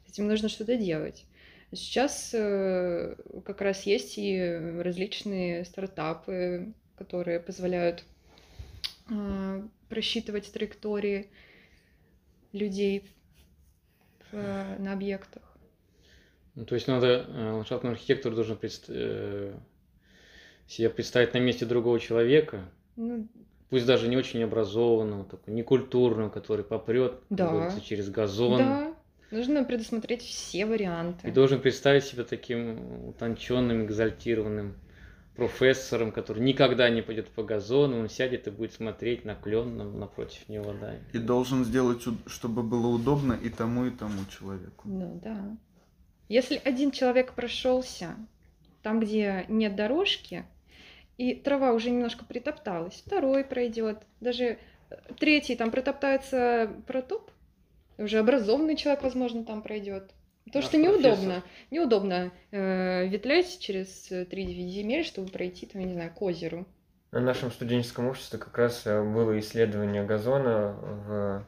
С 0.07 0.13
этим 0.13 0.29
нужно 0.29 0.49
что-то 0.49 0.77
делать. 0.77 1.25
Сейчас 1.73 2.31
э, 2.33 3.17
как 3.45 3.61
раз 3.61 3.83
есть 3.85 4.19
и 4.19 4.41
различные 4.81 5.65
стартапы, 5.65 6.73
которые 6.97 7.41
позволяют 7.41 8.05
э, 9.09 9.63
просчитывать 9.89 10.53
траектории 10.53 11.29
людей 12.53 13.05
на 14.33 14.93
объектах. 14.93 15.43
Ну, 16.55 16.65
то 16.65 16.75
есть 16.75 16.89
надо, 16.89 17.27
э, 17.29 17.51
ландшафтный 17.53 17.93
архитектор 17.93 18.35
должен 18.35 18.57
предст... 18.57 18.87
э, 18.89 19.55
себе 20.67 20.91
представить 20.91 21.35
на 21.35 21.39
месте 21.39 21.67
другого 21.67 21.99
человека, 21.99 22.61
ну, 22.97 23.27
пусть 23.71 23.87
даже 23.87 24.09
не 24.09 24.17
очень 24.17 24.43
образованного, 24.43 25.25
такого, 25.25 25.55
некультурного, 25.55 26.29
который 26.29 26.65
попрет, 26.65 27.15
да. 27.29 27.73
через 27.85 28.09
газон. 28.09 28.59
Да, 28.59 28.95
нужно 29.31 29.65
предусмотреть 29.65 30.23
все 30.23 30.67
варианты. 30.67 31.29
И 31.29 31.31
должен 31.31 31.61
представить 31.61 32.05
себя 32.05 32.25
таким 32.25 33.09
утонченным, 33.09 33.85
экзальтированным 33.85 34.75
профессором, 35.41 36.13
который 36.13 36.43
никогда 36.43 36.91
не 36.91 37.01
пойдет 37.01 37.29
по 37.29 37.43
газону, 37.43 38.01
он 38.01 38.11
сядет 38.11 38.47
и 38.47 38.51
будет 38.51 38.75
смотреть 38.75 39.25
на 39.25 39.35
клен 39.35 39.99
напротив 39.99 40.47
него, 40.51 40.75
да. 40.79 40.97
И 41.15 41.19
должен 41.19 41.65
сделать, 41.65 42.03
чтобы 42.27 42.63
было 42.63 42.89
удобно 42.89 43.33
и 43.33 43.49
тому, 43.49 43.87
и 43.87 43.91
тому 43.91 44.27
человеку. 44.27 44.87
Ну 44.87 45.19
да. 45.25 45.57
Если 46.29 46.61
один 46.63 46.91
человек 46.91 47.33
прошелся 47.33 48.17
там, 48.83 49.01
где 49.01 49.47
нет 49.49 49.77
дорожки, 49.77 50.45
и 51.17 51.35
трава 51.35 51.73
уже 51.73 51.89
немножко 51.89 52.27
притопталась, 52.27 53.03
второй 53.07 53.43
пройдет, 53.43 54.03
даже 54.21 54.45
э, 54.45 54.97
третий 55.19 55.57
там 55.57 55.71
протоптается 55.71 56.71
протоп, 56.87 57.31
уже 57.97 58.19
образованный 58.19 58.77
человек, 58.77 59.03
возможно, 59.03 59.43
там 59.47 59.63
пройдет. 59.63 60.11
То, 60.53 60.63
что 60.63 60.77
неудобно. 60.77 61.43
Неудобно 61.71 62.33
э, 62.51 63.07
ветлять 63.07 63.59
через 63.61 64.11
три 64.31 64.47
земель, 64.71 65.05
чтобы 65.05 65.31
пройти, 65.31 65.67
там, 65.67 65.81
я 65.83 65.89
не 65.89 65.95
знаю, 65.95 66.13
к 66.13 66.21
озеру. 66.23 66.67
На 67.13 67.21
нашем 67.21 67.51
студенческом 67.51 68.07
обществе 68.07 68.39
как 68.39 68.57
раз 68.57 68.87
э, 68.87 69.03
было 69.03 69.39
исследование 69.39 70.05
газона 70.05 70.77
в 70.81 71.47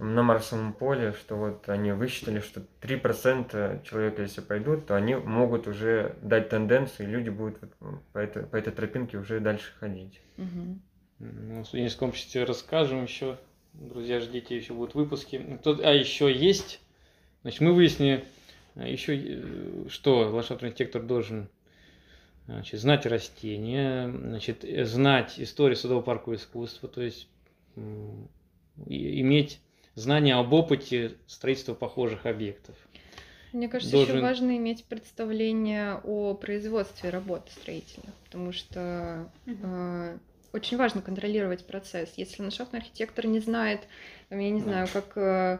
на 0.00 0.22
Марсовом 0.22 0.72
поле, 0.72 1.12
что 1.12 1.36
вот 1.36 1.68
они 1.68 1.92
высчитали, 1.92 2.40
что 2.40 2.62
3% 2.80 3.84
человека, 3.84 4.22
если 4.22 4.40
пойдут, 4.40 4.86
то 4.86 4.96
они 4.96 5.14
могут 5.14 5.68
уже 5.68 6.16
дать 6.22 6.48
тенденцию, 6.48 7.06
и 7.06 7.10
люди 7.10 7.28
будут 7.28 7.58
по, 8.12 8.18
этой, 8.18 8.44
по 8.44 8.56
этой 8.56 8.72
тропинке 8.72 9.18
уже 9.18 9.40
дальше 9.40 9.72
ходить. 9.78 10.22
Угу. 10.38 10.78
Ну, 11.18 11.62
в 11.62 11.66
студенческом 11.66 12.08
обществе 12.08 12.44
расскажем 12.44 13.04
еще. 13.04 13.38
Друзья, 13.74 14.20
ждите, 14.20 14.56
еще 14.56 14.72
будут 14.72 14.94
выпуски. 14.94 15.60
Тут, 15.62 15.80
а 15.80 15.92
еще 15.92 16.32
есть, 16.32 16.80
значит, 17.42 17.60
мы 17.60 17.72
выяснили, 17.72 18.24
еще 18.76 19.16
э, 19.16 19.88
что 19.88 20.30
ландшафтный 20.30 20.68
архитектор 20.68 21.02
должен 21.02 21.48
значит, 22.46 22.80
знать 22.80 23.06
растения, 23.06 24.10
значит, 24.10 24.64
знать 24.86 25.34
историю 25.38 25.76
садово-паркового 25.76 26.36
искусства, 26.36 26.88
то 26.88 27.02
есть 27.02 27.28
иметь 28.86 29.60
знания 29.94 30.34
об 30.34 30.52
опыте 30.52 31.16
строительства 31.26 31.74
похожих 31.74 32.26
объектов. 32.26 32.76
Мне 33.52 33.68
кажется, 33.68 33.96
Должен... 33.96 34.16
еще 34.16 34.24
важно 34.24 34.56
иметь 34.56 34.84
представление 34.84 36.00
о 36.04 36.34
производстве 36.34 37.10
работы 37.10 37.50
строителя, 37.50 38.10
потому 38.24 38.52
что 38.52 39.28
э, 39.46 40.18
очень 40.52 40.76
важно 40.76 41.02
контролировать 41.02 41.66
процесс. 41.66 42.12
Если 42.16 42.42
ландшафтный 42.42 42.78
архитектор 42.78 43.26
не 43.26 43.40
знает, 43.40 43.80
там, 44.28 44.38
я 44.38 44.50
не 44.50 44.60
знаю, 44.60 44.86
как 44.92 45.16
э, 45.16 45.20
э, 45.20 45.58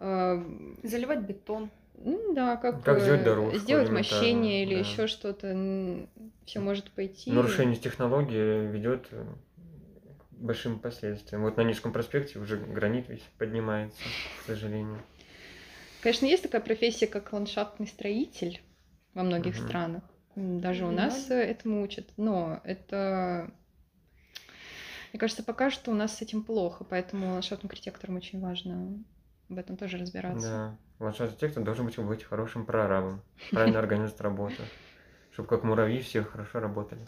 заливать 0.00 1.20
бетон. 1.20 1.70
Ну 2.02 2.32
да, 2.32 2.56
как, 2.56 2.82
как 2.82 3.00
сделать, 3.00 3.24
дорожку, 3.24 3.58
сделать 3.58 3.90
мощение 3.90 4.62
или 4.62 4.74
да. 4.74 4.80
еще 4.80 5.06
что-то, 5.06 6.08
все 6.46 6.60
может 6.60 6.90
пойти. 6.92 7.30
Нарушение 7.30 7.76
технологии 7.76 8.66
ведет 8.66 9.10
большим 10.30 10.78
последствиям. 10.78 11.42
Вот 11.42 11.58
на 11.58 11.62
Нижском 11.62 11.92
проспекте 11.92 12.38
уже 12.38 12.56
гранит 12.56 13.08
весь 13.10 13.22
поднимается, 13.36 14.00
к 14.40 14.46
сожалению. 14.46 15.02
Конечно, 16.00 16.24
есть 16.24 16.42
такая 16.42 16.62
профессия, 16.62 17.06
как 17.06 17.32
ландшафтный 17.32 17.86
строитель 17.86 18.62
во 19.12 19.22
многих 19.22 19.58
угу. 19.58 19.68
странах. 19.68 20.02
Даже 20.34 20.86
у 20.86 20.90
нас 20.90 21.26
да. 21.26 21.42
этому 21.42 21.82
учат. 21.82 22.06
Но 22.16 22.60
это, 22.64 23.50
мне 25.12 25.20
кажется, 25.20 25.42
пока 25.42 25.70
что 25.70 25.90
у 25.90 25.94
нас 25.94 26.16
с 26.16 26.22
этим 26.22 26.42
плохо, 26.42 26.84
поэтому 26.84 27.32
ландшафтным 27.32 27.70
архитекторам 27.70 28.16
очень 28.16 28.40
важно 28.40 29.04
в 29.50 29.58
этом 29.58 29.76
тоже 29.76 29.98
разбираться. 29.98 30.48
Да, 30.98 31.04
ландшафтный 31.04 31.26
архитектор 31.26 31.62
должен 31.62 31.84
быть, 31.84 31.98
быть 31.98 32.24
хорошим 32.24 32.64
прорабом, 32.64 33.20
правильно 33.50 33.78
организовать 33.80 34.20
работу, 34.20 34.62
чтобы 35.32 35.48
как 35.48 35.64
муравьи 35.64 36.00
все 36.00 36.22
хорошо 36.22 36.60
работали. 36.60 37.02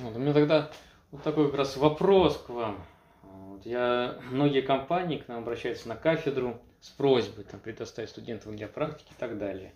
Вот, 0.00 0.16
у 0.16 0.18
меня 0.18 0.32
тогда 0.32 0.70
вот 1.10 1.22
такой 1.22 1.48
как 1.48 1.58
раз 1.58 1.76
вопрос 1.76 2.38
к 2.38 2.48
вам. 2.48 2.82
Вот 3.22 3.66
я, 3.66 4.18
многие 4.30 4.62
компании 4.62 5.18
к 5.18 5.28
нам 5.28 5.42
обращаются 5.42 5.88
на 5.88 5.94
кафедру 5.94 6.58
с 6.80 6.88
просьбой 6.88 7.44
там, 7.44 7.60
предоставить 7.60 8.10
студентам 8.10 8.56
для 8.56 8.66
практики 8.66 9.12
и 9.12 9.20
так 9.20 9.38
далее. 9.38 9.72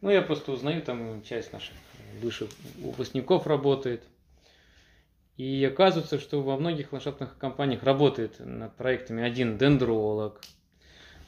Ну, 0.00 0.10
я 0.10 0.20
просто 0.20 0.52
узнаю, 0.52 0.82
там 0.82 1.22
часть 1.22 1.52
наших 1.52 1.74
бывших 2.20 2.50
выпускников 2.78 3.46
работает. 3.46 4.02
И 5.36 5.64
оказывается, 5.64 6.18
что 6.18 6.42
во 6.42 6.56
многих 6.56 6.92
ландшафтных 6.92 7.38
компаниях 7.38 7.84
работает 7.84 8.40
над 8.40 8.74
проектами 8.74 9.22
один 9.22 9.56
дендролог, 9.56 10.40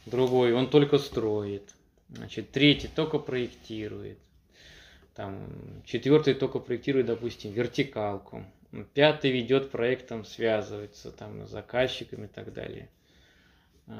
другой 0.06 0.52
он 0.52 0.68
только 0.70 0.98
строит, 0.98 1.74
значит, 2.08 2.50
третий 2.50 2.88
только 2.88 3.18
проектирует, 3.18 4.18
там, 5.14 5.48
четвертый 5.84 6.34
только 6.34 6.58
проектирует, 6.58 7.06
допустим, 7.06 7.52
вертикалку, 7.52 8.44
Пятый 8.94 9.32
ведет 9.32 9.70
проектом, 9.70 10.24
связывается 10.24 11.10
там 11.10 11.46
с 11.46 11.50
заказчиками 11.50 12.26
и 12.26 12.28
так 12.28 12.52
далее. 12.52 12.88
А, 13.88 13.96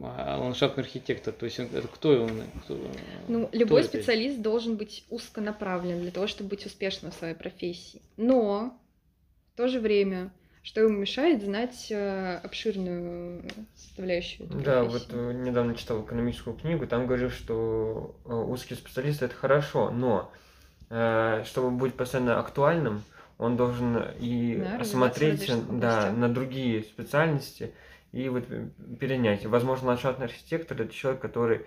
а 0.00 0.38
ландшафтный 0.38 0.84
архитектор, 0.84 1.34
то 1.34 1.44
есть 1.44 1.60
он, 1.60 1.66
это 1.66 1.86
кто 1.86 2.24
он? 2.24 2.42
Кто, 2.64 2.80
ну, 3.28 3.50
любой 3.52 3.82
кто 3.82 3.90
специалист 3.90 4.36
это? 4.36 4.42
должен 4.42 4.76
быть 4.76 5.04
узконаправлен 5.10 6.00
для 6.00 6.10
того, 6.10 6.26
чтобы 6.26 6.50
быть 6.50 6.64
успешным 6.64 7.12
в 7.12 7.14
своей 7.14 7.34
профессии. 7.34 8.00
Но 8.16 8.80
в 9.52 9.56
то 9.58 9.68
же 9.68 9.80
время, 9.80 10.32
что 10.64 10.80
ему 10.80 10.98
мешает 10.98 11.44
знать 11.44 11.86
э, 11.90 12.40
обширную 12.42 13.44
составляющую 13.76 14.48
этой 14.48 14.62
Да, 14.62 14.82
вот 14.82 15.06
э, 15.10 15.32
недавно 15.32 15.76
читал 15.76 16.02
экономическую 16.02 16.56
книгу, 16.56 16.88
там 16.88 17.06
говорил, 17.06 17.30
что 17.30 18.16
э, 18.24 18.34
узкий 18.34 18.74
специалист 18.74 19.22
это 19.22 19.36
хорошо, 19.36 19.90
но 19.90 20.32
Э, 20.90 21.42
чтобы 21.44 21.70
быть 21.70 21.94
постоянно 21.94 22.38
актуальным, 22.38 23.02
он 23.38 23.56
должен 23.56 24.00
и 24.20 24.56
да, 24.56 24.84
смотреть 24.84 25.50
да, 25.80 26.12
на 26.12 26.28
другие 26.28 26.82
специальности 26.82 27.74
и 28.12 28.28
вот 28.28 28.44
перенять. 29.00 29.44
Возможно, 29.46 29.88
ландшафтный 29.88 30.26
архитектор 30.26 30.80
это 30.80 30.94
человек, 30.94 31.20
который, 31.20 31.66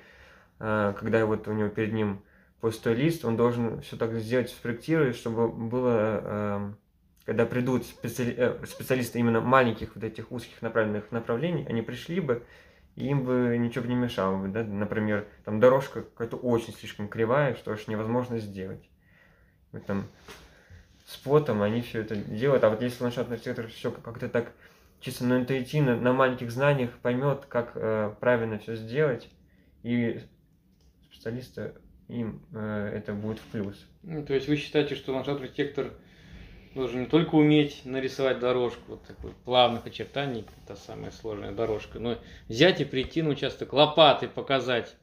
э, 0.59 0.93
когда 0.97 1.25
вот 1.25 1.47
у 1.47 1.51
него 1.51 1.69
перед 1.69 1.93
ним 1.93 2.21
пустой 2.61 2.95
лист, 2.95 3.25
он 3.25 3.35
должен 3.35 3.81
все 3.81 3.97
так 3.97 4.13
сделать, 4.13 4.49
спроектировать, 4.49 5.17
чтобы 5.17 5.49
было, 5.49 6.21
э, 6.23 6.73
когда 7.27 7.45
придут 7.45 7.85
специали, 7.85 8.33
э, 8.37 8.65
специалисты 8.65 9.19
именно 9.19 9.41
маленьких 9.41 9.93
вот 9.95 10.03
этих 10.05 10.31
узких 10.31 10.61
направленных 10.61 11.11
направлений, 11.11 11.65
они 11.67 11.81
пришли 11.81 12.21
бы, 12.21 12.45
и 12.95 13.07
им 13.07 13.25
бы 13.25 13.57
ничего 13.59 13.83
бы 13.83 13.89
не 13.89 13.95
мешало 13.95 14.37
бы, 14.37 14.47
да, 14.47 14.63
например, 14.63 15.27
там 15.43 15.59
дорожка 15.59 16.03
какая-то 16.03 16.37
очень 16.37 16.73
слишком 16.73 17.09
кривая, 17.09 17.55
что 17.55 17.73
аж 17.73 17.85
невозможно 17.87 18.39
сделать. 18.39 18.89
Вот 19.73 19.85
там 19.85 20.07
с 21.05 21.17
потом 21.17 21.63
они 21.63 21.81
все 21.81 21.99
это 21.99 22.15
делают, 22.15 22.63
а 22.63 22.69
вот 22.69 22.81
если 22.81 23.03
ландшафтный 23.03 23.35
архитектор 23.35 23.67
все 23.67 23.91
как-то 23.91 24.29
так 24.29 24.53
чисто 25.01 25.25
на 25.25 25.41
интуитивно, 25.41 25.97
на 25.97 26.13
маленьких 26.13 26.49
знаниях 26.49 26.91
поймет, 26.99 27.43
как 27.49 27.73
э, 27.75 28.15
правильно 28.21 28.57
все 28.57 28.77
сделать, 28.77 29.29
и 29.83 30.21
специалисты 31.11 31.73
им 32.07 32.41
э, 32.53 32.91
это 32.95 33.11
будет 33.11 33.39
в 33.39 33.51
плюс. 33.51 33.85
Ну, 34.03 34.25
то 34.25 34.33
есть 34.33 34.47
вы 34.47 34.55
считаете, 34.55 34.95
что 34.95 35.13
ландшафтный 35.13 35.47
архитектор 35.47 35.91
должен 36.77 37.01
не 37.01 37.05
только 37.07 37.35
уметь 37.35 37.81
нарисовать 37.83 38.39
дорожку, 38.39 38.81
вот 38.87 39.03
такой 39.03 39.31
плавных 39.43 39.85
очертаний, 39.85 40.45
та 40.67 40.75
самая 40.75 41.11
сложная 41.11 41.51
дорожка, 41.51 41.99
но 41.99 42.17
взять 42.47 42.79
и 42.79 42.85
прийти 42.85 43.21
на 43.21 43.29
участок 43.29 43.73
лопатой 43.73 44.29
показать 44.29 44.95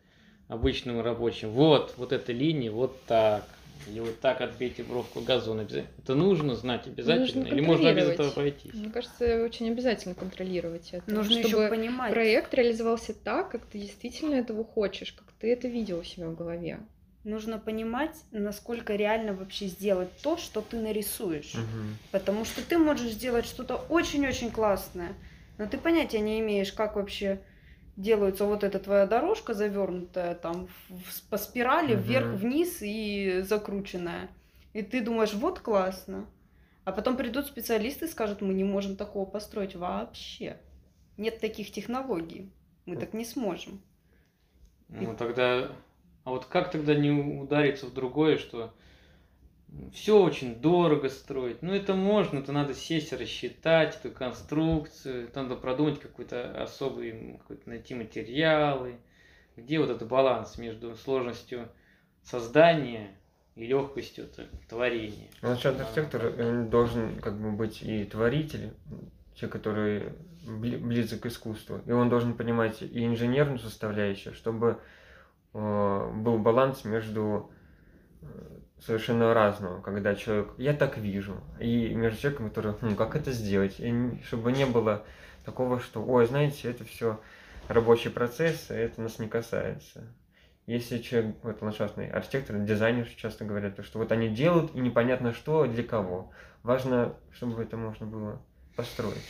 обычным 0.48 1.02
рабочим, 1.02 1.50
вот, 1.50 1.94
вот 1.96 2.12
эта 2.12 2.32
линия, 2.32 2.70
вот 2.70 3.02
так, 3.06 3.44
или 3.88 4.00
вот 4.00 4.20
так 4.20 4.40
отбейте 4.40 4.82
бровку 4.82 5.20
газона. 5.20 5.66
Это 5.98 6.14
нужно 6.14 6.54
знать 6.54 6.86
обязательно? 6.86 7.42
Нужно 7.42 7.54
Или 7.54 7.60
можно 7.60 7.92
без 7.92 8.08
этого 8.08 8.30
пройти? 8.30 8.70
Мне 8.72 8.90
кажется, 8.90 9.42
очень 9.44 9.70
обязательно 9.70 10.14
контролировать 10.14 10.90
это. 10.92 11.10
Нужно 11.10 11.40
чтобы 11.40 11.64
еще 11.64 11.68
понимать. 11.68 12.12
проект 12.12 12.54
реализовался 12.54 13.14
так, 13.14 13.50
как 13.50 13.66
ты 13.66 13.78
действительно 13.78 14.34
этого 14.34 14.64
хочешь, 14.64 15.12
как 15.12 15.26
ты 15.40 15.52
это 15.52 15.68
видел 15.68 15.98
у 15.98 16.04
себя 16.04 16.28
в 16.28 16.36
голове. 16.36 16.80
Нужно 17.24 17.58
понимать, 17.58 18.16
насколько 18.32 18.94
реально 18.96 19.32
вообще 19.32 19.66
сделать 19.66 20.10
то, 20.22 20.36
что 20.36 20.60
ты 20.60 20.76
нарисуешь. 20.78 21.54
Угу. 21.54 21.62
Потому 22.12 22.44
что 22.44 22.62
ты 22.62 22.76
можешь 22.76 23.12
сделать 23.12 23.46
что-то 23.46 23.76
очень-очень 23.88 24.50
классное, 24.50 25.14
но 25.56 25.66
ты 25.66 25.78
понятия 25.78 26.20
не 26.20 26.38
имеешь, 26.40 26.72
как 26.72 26.96
вообще 26.96 27.40
делается 27.96 28.44
вот 28.44 28.62
эта 28.62 28.78
твоя 28.78 29.06
дорожка 29.06 29.54
завернутая 29.54 30.34
там 30.34 30.68
в- 30.88 31.28
по 31.30 31.38
спирали 31.38 31.94
Мгм. 31.94 32.02
вверх-вниз 32.02 32.78
и 32.82 33.40
закрученная. 33.42 34.28
И 34.74 34.82
ты 34.82 35.00
думаешь, 35.00 35.32
вот 35.32 35.60
классно. 35.60 36.26
А 36.84 36.92
потом 36.92 37.16
придут 37.16 37.46
специалисты 37.46 38.04
и 38.04 38.08
скажут, 38.08 38.42
мы 38.42 38.52
не 38.52 38.64
можем 38.64 38.96
такого 38.96 39.24
построить 39.24 39.76
вообще. 39.76 40.58
Нет 41.16 41.40
таких 41.40 41.72
технологий. 41.72 42.52
Мы 42.84 42.96
так 42.96 43.14
не 43.14 43.24
сможем. 43.24 43.80
Ну 44.88 45.16
тогда, 45.16 45.70
а 46.24 46.30
вот 46.30 46.46
как 46.46 46.70
тогда 46.70 46.94
не 46.94 47.10
удариться 47.10 47.86
в 47.86 47.94
другое, 47.94 48.38
что 48.38 48.72
все 49.92 50.22
очень 50.22 50.56
дорого 50.56 51.08
строить. 51.08 51.62
Ну 51.62 51.72
это 51.72 51.94
можно, 51.94 52.38
это 52.38 52.52
надо 52.52 52.74
сесть, 52.74 53.12
рассчитать 53.12 53.98
эту 54.02 54.14
конструкцию, 54.14 55.28
надо 55.34 55.56
продумать 55.56 56.00
какой-то 56.00 56.62
особый, 56.62 57.38
какой-то 57.38 57.68
найти 57.68 57.94
материалы. 57.94 58.96
Где 59.56 59.78
вот 59.78 59.90
этот 59.90 60.08
баланс 60.08 60.58
между 60.58 60.96
сложностью 60.96 61.68
создания 62.22 63.16
и 63.54 63.66
легкостью 63.66 64.26
творения? 64.68 65.28
Ландшафтный 65.42 65.84
архитектор 65.84 66.66
должен 66.66 67.20
как 67.20 67.38
бы 67.38 67.52
быть 67.52 67.82
и 67.82 68.04
творитель, 68.04 68.72
те, 69.36 69.46
которые 69.46 70.12
бли- 70.44 70.78
близок 70.78 71.20
к 71.20 71.26
искусству, 71.26 71.80
и 71.86 71.92
он 71.92 72.08
должен 72.08 72.34
понимать 72.34 72.82
и 72.82 73.04
инженерную 73.04 73.58
составляющую, 73.58 74.34
чтобы 74.34 74.80
был 75.58 76.38
баланс 76.38 76.84
между 76.84 77.50
э, 78.22 78.26
совершенно 78.80 79.32
разного, 79.32 79.80
когда 79.80 80.14
человек, 80.14 80.48
я 80.58 80.74
так 80.74 80.98
вижу, 80.98 81.40
и 81.60 81.94
между 81.94 82.20
человеком, 82.20 82.48
который, 82.48 82.74
«Хм, 82.80 82.96
как 82.96 83.16
это 83.16 83.32
сделать, 83.32 83.76
и 83.78 84.20
чтобы 84.24 84.52
не 84.52 84.66
было 84.66 85.04
такого, 85.44 85.80
что, 85.80 86.04
ой, 86.04 86.26
знаете, 86.26 86.70
это 86.70 86.84
все 86.84 87.20
рабочий 87.68 88.10
процесс, 88.10 88.70
и 88.70 88.74
это 88.74 89.00
нас 89.00 89.18
не 89.18 89.28
касается. 89.28 90.04
Если 90.66 90.98
человек, 90.98 91.36
вот 91.42 91.60
ландшафтный 91.60 92.08
архитектор, 92.08 92.58
дизайнер 92.58 93.06
часто 93.16 93.44
говорят, 93.44 93.76
то, 93.76 93.82
что 93.82 93.98
вот 93.98 94.12
они 94.12 94.28
делают, 94.28 94.74
и 94.74 94.80
непонятно 94.80 95.34
что, 95.34 95.66
для 95.66 95.82
кого. 95.82 96.30
Важно, 96.62 97.14
чтобы 97.32 97.62
это 97.62 97.76
можно 97.76 98.06
было 98.06 98.40
построить. 98.74 99.22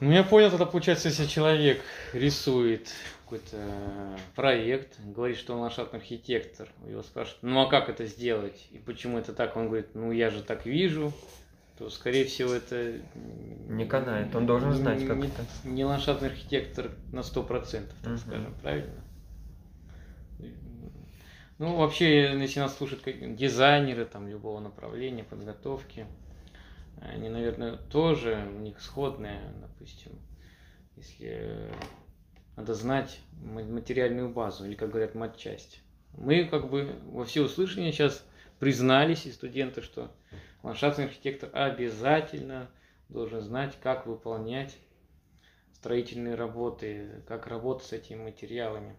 Ну, 0.00 0.10
я 0.10 0.22
понял, 0.22 0.50
тогда 0.50 0.64
получается, 0.64 1.08
если 1.08 1.26
человек 1.26 1.82
рисует 2.12 2.88
какой-то 3.28 4.18
проект, 4.34 4.98
говорит, 5.00 5.36
что 5.36 5.52
он 5.52 5.60
ландшафтный 5.60 6.00
архитектор, 6.00 6.68
его 6.86 7.02
спрашивают, 7.02 7.42
ну 7.42 7.60
а 7.60 7.68
как 7.68 7.90
это 7.90 8.06
сделать 8.06 8.66
и 8.70 8.78
почему 8.78 9.18
это 9.18 9.34
так, 9.34 9.54
он 9.56 9.66
говорит, 9.66 9.94
ну 9.94 10.12
я 10.12 10.30
же 10.30 10.42
так 10.42 10.64
вижу, 10.64 11.12
то, 11.76 11.90
скорее 11.90 12.24
всего, 12.24 12.54
это... 12.54 13.00
Не 13.68 13.84
канает, 13.84 14.34
он 14.34 14.46
должен 14.46 14.72
знать, 14.72 15.06
как 15.06 15.18
не, 15.18 15.26
это. 15.26 15.44
не 15.64 15.84
ландшафтный 15.84 16.28
архитектор 16.28 16.90
на 17.12 17.20
100%, 17.20 17.92
так 18.02 18.12
Мгм. 18.12 18.18
скажем, 18.18 18.54
правильно? 18.62 19.04
Ну, 21.58 21.76
вообще, 21.76 22.38
если 22.40 22.60
нас 22.60 22.76
слушают 22.76 23.02
как 23.02 23.36
дизайнеры 23.36 24.06
там 24.06 24.26
любого 24.28 24.60
направления, 24.60 25.24
подготовки, 25.24 26.06
они, 27.00 27.28
наверное, 27.28 27.76
тоже 27.76 28.48
у 28.56 28.60
них 28.60 28.80
сходные, 28.80 29.40
допустим, 29.60 30.12
если 30.96 31.70
надо 32.58 32.74
знать 32.74 33.20
ма- 33.40 33.62
материальную 33.62 34.28
базу, 34.28 34.66
или, 34.66 34.74
как 34.74 34.90
говорят, 34.90 35.14
матчасть. 35.14 35.80
Мы 36.16 36.44
как 36.44 36.68
бы 36.68 36.98
во 37.04 37.24
всеуслышание 37.24 37.92
сейчас 37.92 38.24
признались, 38.58 39.26
и 39.26 39.32
студенты, 39.32 39.80
что 39.80 40.10
ландшафтный 40.64 41.04
архитектор 41.04 41.50
обязательно 41.52 42.68
должен 43.08 43.42
знать, 43.42 43.78
как 43.80 44.06
выполнять 44.08 44.76
строительные 45.72 46.34
работы, 46.34 47.22
как 47.28 47.46
работать 47.46 47.86
с 47.86 47.92
этими 47.92 48.24
материалами. 48.24 48.96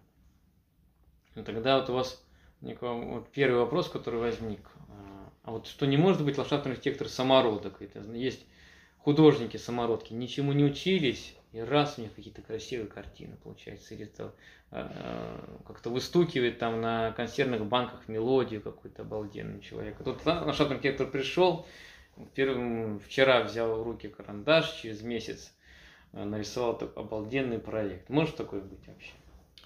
И 1.34 1.42
тогда 1.42 1.78
вот 1.78 1.90
у 1.90 1.92
вас 1.92 2.24
вот 2.62 3.28
первый 3.30 3.58
вопрос, 3.58 3.90
который 3.90 4.20
возник. 4.20 4.70
а, 4.88 5.32
А 5.42 5.50
вот 5.52 5.66
что 5.66 5.84
не 5.86 5.98
может 5.98 6.24
быть 6.24 6.38
ландшафтный 6.38 6.72
архитектор 6.72 7.10
самородок? 7.10 7.82
Это 7.82 8.00
есть 8.12 8.46
художники 8.96 9.58
самородки, 9.58 10.14
ничему 10.14 10.52
не 10.52 10.64
учились, 10.64 11.36
и 11.52 11.60
раз 11.60 11.98
у 11.98 12.02
них 12.02 12.14
какие-то 12.14 12.42
красивые 12.42 12.86
картины 12.86 13.36
получается, 13.42 13.94
или 13.94 14.04
это 14.04 14.32
а, 14.70 14.92
а, 14.94 15.62
как-то 15.66 15.90
выстукивает 15.90 16.58
там 16.58 16.80
на 16.80 17.12
консервных 17.12 17.66
банках 17.66 18.06
мелодию 18.06 18.62
какой-то 18.62 19.02
обалденный 19.02 19.60
человек. 19.60 19.96
А 20.00 20.04
Тут 20.04 20.24
ландшафтный 20.24 20.76
архитектор 20.76 21.08
пришел, 21.10 21.66
первым, 22.34 23.00
вчера 23.00 23.42
взял 23.42 23.80
в 23.80 23.82
руки 23.82 24.08
карандаш, 24.08 24.70
через 24.74 25.02
месяц 25.02 25.52
а, 26.12 26.24
нарисовал 26.24 26.78
такой 26.78 27.02
обалденный 27.02 27.58
проект. 27.58 28.08
Может 28.08 28.36
такое 28.36 28.60
быть 28.60 28.86
вообще? 28.86 29.12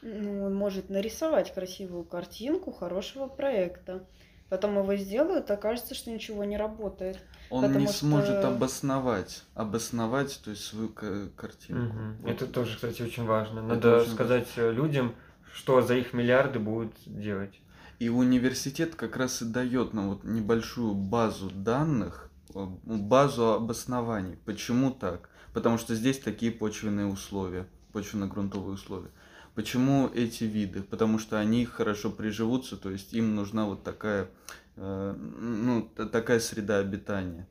Ну, 0.01 0.45
он 0.45 0.55
может 0.55 0.91
нарисовать 0.91 1.53
красивую 1.53 2.05
картинку 2.05 2.73
хорошего 2.73 3.27
проекта. 3.27 4.07
Потом 4.51 4.79
его 4.79 4.95
сделают, 4.97 5.51
окажется, 5.51 5.95
что 5.95 6.11
ничего 6.11 6.45
не 6.45 6.57
работает. 6.57 7.19
Он 7.51 7.71
не 7.79 7.87
что- 7.87 7.97
сможет 7.99 8.45
обосновать, 8.45 9.45
обосновать, 9.55 10.41
то 10.45 10.51
есть 10.51 10.65
свою 10.65 10.89
ка- 10.89 11.29
картинку. 11.37 11.83
Мгм. 11.83 12.17
Вот. 12.23 12.31
Это 12.31 12.47
тоже, 12.47 12.75
кстати, 12.75 13.03
очень 13.03 13.25
важно. 13.25 13.61
Это 13.61 13.69
Надо 13.69 13.97
очень 13.99 14.13
сказать 14.13 14.49
э, 14.57 14.73
людям, 14.73 15.15
что 15.53 15.81
за 15.83 15.95
их 15.97 16.13
миллиарды 16.13 16.59
будут 16.59 16.93
делать. 17.07 17.61
И 18.01 18.09
университет 18.09 18.97
как 18.97 19.17
раз 19.17 19.41
и 19.43 19.45
дает 19.45 19.93
нам 19.95 20.09
вот 20.11 20.25
небольшую 20.25 20.95
базу 20.95 21.51
данных, 21.51 22.31
э, 22.55 22.67
базу 22.85 23.53
обоснований. 23.53 24.37
Почему 24.45 24.91
так? 24.91 25.29
Потому 25.53 25.79
что 25.79 25.95
здесь 25.95 26.19
такие 26.19 26.51
почвенные 26.51 27.07
условия, 27.07 27.67
почвенно-грунтовые 27.93 28.75
условия. 28.75 29.11
Почему 29.55 30.11
эти 30.13 30.43
виды? 30.43 30.83
Потому 30.83 31.21
что 31.21 31.39
они 31.39 31.65
хорошо 31.65 32.11
приживутся, 32.11 32.77
то 32.77 32.91
есть 32.91 33.13
им 33.13 33.37
нужна 33.37 33.67
вот 33.67 33.85
такая, 33.85 34.29
ну, 34.77 35.89
т- 35.97 36.07
такая 36.07 36.41
среда 36.41 36.79
обитания. 36.79 37.47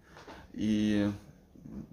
И 0.54 1.10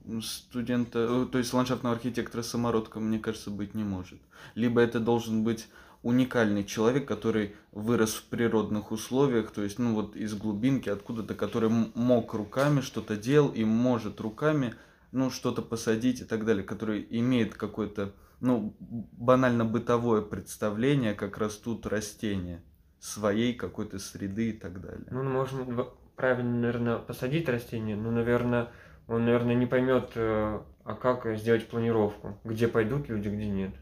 ну, 0.05 0.21
студента, 0.23 0.99
э, 0.99 1.27
то 1.31 1.39
есть 1.39 1.53
ландшафтного 1.53 1.95
архитектора 1.95 2.43
самородка, 2.43 3.01
мне 3.01 3.19
кажется, 3.19 3.51
быть 3.51 3.75
не 3.75 3.85
может. 3.85 4.21
Либо 4.55 4.81
это 4.81 5.01
должен 5.01 5.45
быть 5.45 5.69
уникальный 6.03 6.65
человек, 6.65 7.07
который 7.07 7.55
вырос 7.73 8.15
в 8.15 8.25
природных 8.25 8.91
условиях, 8.91 9.51
то 9.51 9.63
есть, 9.63 9.79
ну 9.79 9.95
вот 9.95 10.17
из 10.17 10.35
глубинки 10.35 10.89
откуда-то, 10.89 11.35
который 11.35 11.69
мог 11.69 12.33
руками 12.35 12.81
что-то 12.81 13.17
делал 13.17 13.51
и 13.51 13.65
может 13.65 14.21
руками, 14.21 14.75
ну, 15.13 15.31
что-то 15.31 15.61
посадить 15.61 16.21
и 16.21 16.25
так 16.25 16.45
далее, 16.45 16.65
который 16.65 17.07
имеет 17.11 17.55
какое-то, 17.55 18.15
ну, 18.41 18.75
банально 18.79 19.65
бытовое 19.65 20.23
представление, 20.23 21.15
как 21.15 21.37
растут 21.37 21.87
растения 21.87 22.63
своей 23.01 23.55
какой-то 23.55 23.99
среды 23.99 24.51
и 24.51 24.53
так 24.53 24.81
далее. 24.81 25.07
Ну, 25.11 25.23
можно 25.25 25.87
правильно, 26.17 26.61
наверное, 26.61 26.99
посадить 26.99 27.49
растение, 27.49 27.97
но, 27.97 28.11
наверное, 28.11 28.69
он, 29.09 29.25
наверное, 29.25 29.55
не 29.55 29.67
поймет, 29.67 30.11
э, 30.15 30.61
а 30.85 30.95
как 30.95 31.27
сделать 31.39 31.67
планировку, 31.67 32.39
где 32.45 32.69
пойдут 32.69 33.09
люди, 33.09 33.29
где 33.29 33.47
нет. 33.47 33.75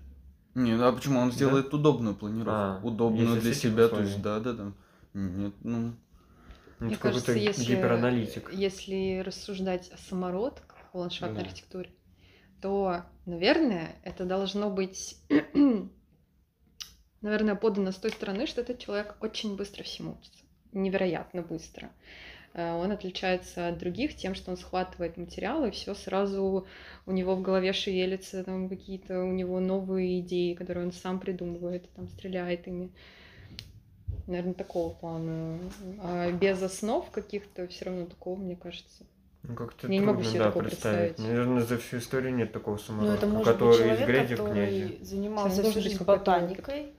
Не, 0.54 0.74
ну 0.76 0.86
а 0.86 0.92
почему 0.92 1.20
он 1.20 1.32
сделает 1.32 1.74
удобную 1.74 2.14
планировку? 2.16 2.50
А, 2.50 2.80
удобную 2.82 3.40
для 3.40 3.52
себя, 3.52 3.88
то 3.88 4.00
есть, 4.00 4.22
да, 4.22 4.40
да, 4.40 4.52
да. 4.52 4.72
Нет, 5.14 5.52
ну, 5.62 5.94
Мне 6.78 6.94
это 6.94 7.02
какой-то 7.02 7.26
кажется, 7.26 7.32
если, 7.32 7.74
гипераналитик. 7.74 8.50
если 8.52 9.22
рассуждать 9.24 9.90
о 9.90 9.98
самородках 9.98 10.76
в 10.92 10.98
ландшафтной 10.98 11.42
Да. 11.42 11.48
архитектуре, 11.48 11.90
то, 12.60 13.02
наверное, 13.26 13.96
это 14.02 14.24
должно 14.24 14.70
быть, 14.70 15.16
наверное, 17.22 17.54
подано 17.54 17.92
с 17.92 17.96
той 17.96 18.10
стороны, 18.10 18.46
что 18.46 18.60
этот 18.60 18.78
человек 18.78 19.16
очень 19.20 19.56
быстро 19.56 19.82
всему 19.82 20.16
учится. 20.20 20.42
Невероятно 20.72 21.42
быстро. 21.42 21.90
Э, 22.54 22.74
Он 22.74 22.92
отличается 22.92 23.68
от 23.68 23.78
других 23.78 24.16
тем, 24.16 24.34
что 24.34 24.50
он 24.50 24.56
схватывает 24.56 25.16
материалы, 25.16 25.70
все 25.70 25.94
сразу 25.94 26.66
у 27.06 27.12
него 27.12 27.34
в 27.36 27.42
голове 27.42 27.72
шевелится, 27.72 28.44
там 28.44 28.68
какие-то 28.68 29.22
у 29.22 29.32
него 29.32 29.60
новые 29.60 30.20
идеи, 30.20 30.54
которые 30.54 30.86
он 30.86 30.92
сам 30.92 31.20
придумывает, 31.20 31.88
там 31.94 32.08
стреляет 32.08 32.66
ими. 32.68 32.90
Наверное, 34.26 34.54
такого 34.54 34.92
плана. 34.92 35.58
А 36.02 36.30
без 36.32 36.62
основ 36.62 37.10
каких-то 37.10 37.66
все 37.68 37.86
равно 37.86 38.04
такого, 38.06 38.38
мне 38.38 38.56
кажется. 38.56 39.04
Ну, 39.42 39.54
как-то 39.54 39.86
Я 39.86 39.92
не 39.94 40.00
могу 40.00 40.20
трудно, 40.20 40.30
себе 40.30 40.38
да, 40.40 40.44
такого 40.46 40.62
представить. 40.64 41.14
представить. 41.16 41.30
Наверное, 41.30 41.62
за 41.62 41.78
всю 41.78 41.98
историю 41.98 42.34
нет 42.34 42.52
такого 42.52 42.74
Ну, 42.74 42.82
самородка, 42.82 43.26
может 43.26 43.52
который 43.54 43.70
быть 43.70 43.78
из 43.78 43.98
человек, 43.98 44.06
грязи 44.06 44.34
в 44.34 44.44
князи. 44.52 44.98
занимался 45.04 45.62
всю 45.62 45.80
жизнь 45.80 46.04
ботаникой, 46.04 46.92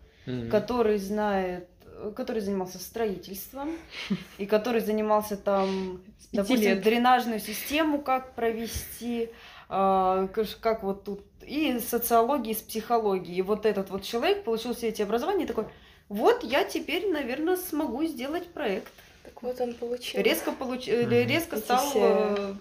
Который 0.52 0.98
знает, 0.98 1.68
который 2.16 2.42
занимался 2.42 2.80
строительством, 2.80 3.72
и 4.38 4.46
который 4.46 4.82
занимался 4.82 5.38
там, 5.38 6.02
допустим, 6.32 6.62
лет. 6.62 6.82
дренажную 6.84 7.40
систему, 7.40 8.00
как 8.02 8.36
провести, 8.36 9.30
а, 9.70 10.28
как 10.62 10.84
вот 10.84 11.04
тут, 11.04 11.22
и 11.46 11.80
социологии, 11.80 12.54
с 12.54 12.62
психологией. 12.62 13.38
И 13.38 13.42
вот 13.42 13.66
этот 13.66 13.90
вот 13.90 14.04
человек 14.04 14.44
получил 14.44 14.74
все 14.76 14.90
эти 14.90 15.02
образования 15.02 15.44
и 15.46 15.48
такой, 15.48 15.66
вот 16.10 16.44
я 16.44 16.64
теперь, 16.64 17.12
наверное, 17.12 17.56
смогу 17.58 18.04
сделать 18.06 18.48
проект. 18.48 18.92
Так 19.24 19.42
вот 19.44 19.60
он 19.62 19.74
получил. 19.74 20.22
Резко, 20.22 20.52
получ... 20.52 20.88
э, 20.88 21.04
Мгм. 21.04 21.12
резко 21.28 21.56
Эти 21.58 21.64
стал 21.64 21.86
все- 21.86 22.36
э, 22.38 22.54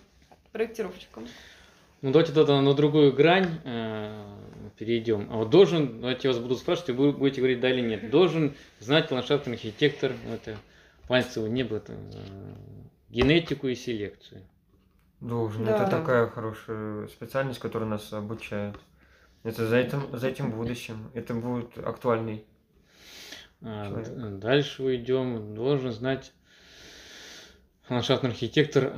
проектировщиком. 0.52 1.26
Ну, 2.02 2.12
давайте 2.12 2.32
тогда 2.32 2.60
на 2.60 2.74
другую 2.74 3.12
грань 3.12 3.58
э, 3.64 4.22
перейдем. 4.78 5.28
А 5.30 5.36
вот 5.36 5.50
должен, 5.50 6.00
давайте 6.00 6.28
вас 6.28 6.38
буду 6.38 6.56
спрашивать, 6.56 6.90
и 6.90 6.92
вы 6.92 7.12
будете 7.12 7.40
говорить 7.40 7.60
да 7.60 7.70
или 7.70 7.80
нет. 7.80 8.10
Должен 8.10 8.54
знать 8.78 9.10
ландшафтный 9.10 9.54
архитектор, 9.54 10.12
это 10.32 10.56
пальцево 11.08 11.46
небо, 11.46 11.76
это 11.76 11.94
э, 11.94 12.54
генетику 13.10 13.68
и 13.68 13.74
селекцию. 13.74 14.42
Должен. 15.20 15.64
Да. 15.64 15.76
Это 15.76 15.90
такая 15.90 16.28
хорошая 16.28 17.08
специальность, 17.08 17.58
которая 17.58 17.88
нас 17.88 18.12
обучает. 18.12 18.76
Это 19.42 19.66
за 19.66 19.76
этим, 19.76 20.16
за 20.16 20.28
этим 20.28 20.52
будущим. 20.52 21.10
Это 21.14 21.34
будет 21.34 21.76
актуальный. 21.78 22.44
А, 23.62 23.88
Человек. 23.88 24.38
дальше 24.38 24.82
мы 24.82 24.96
идем. 24.96 25.54
Должен 25.54 25.92
знать 25.92 26.32
ландшафтный 27.88 28.30
архитектор 28.30 28.92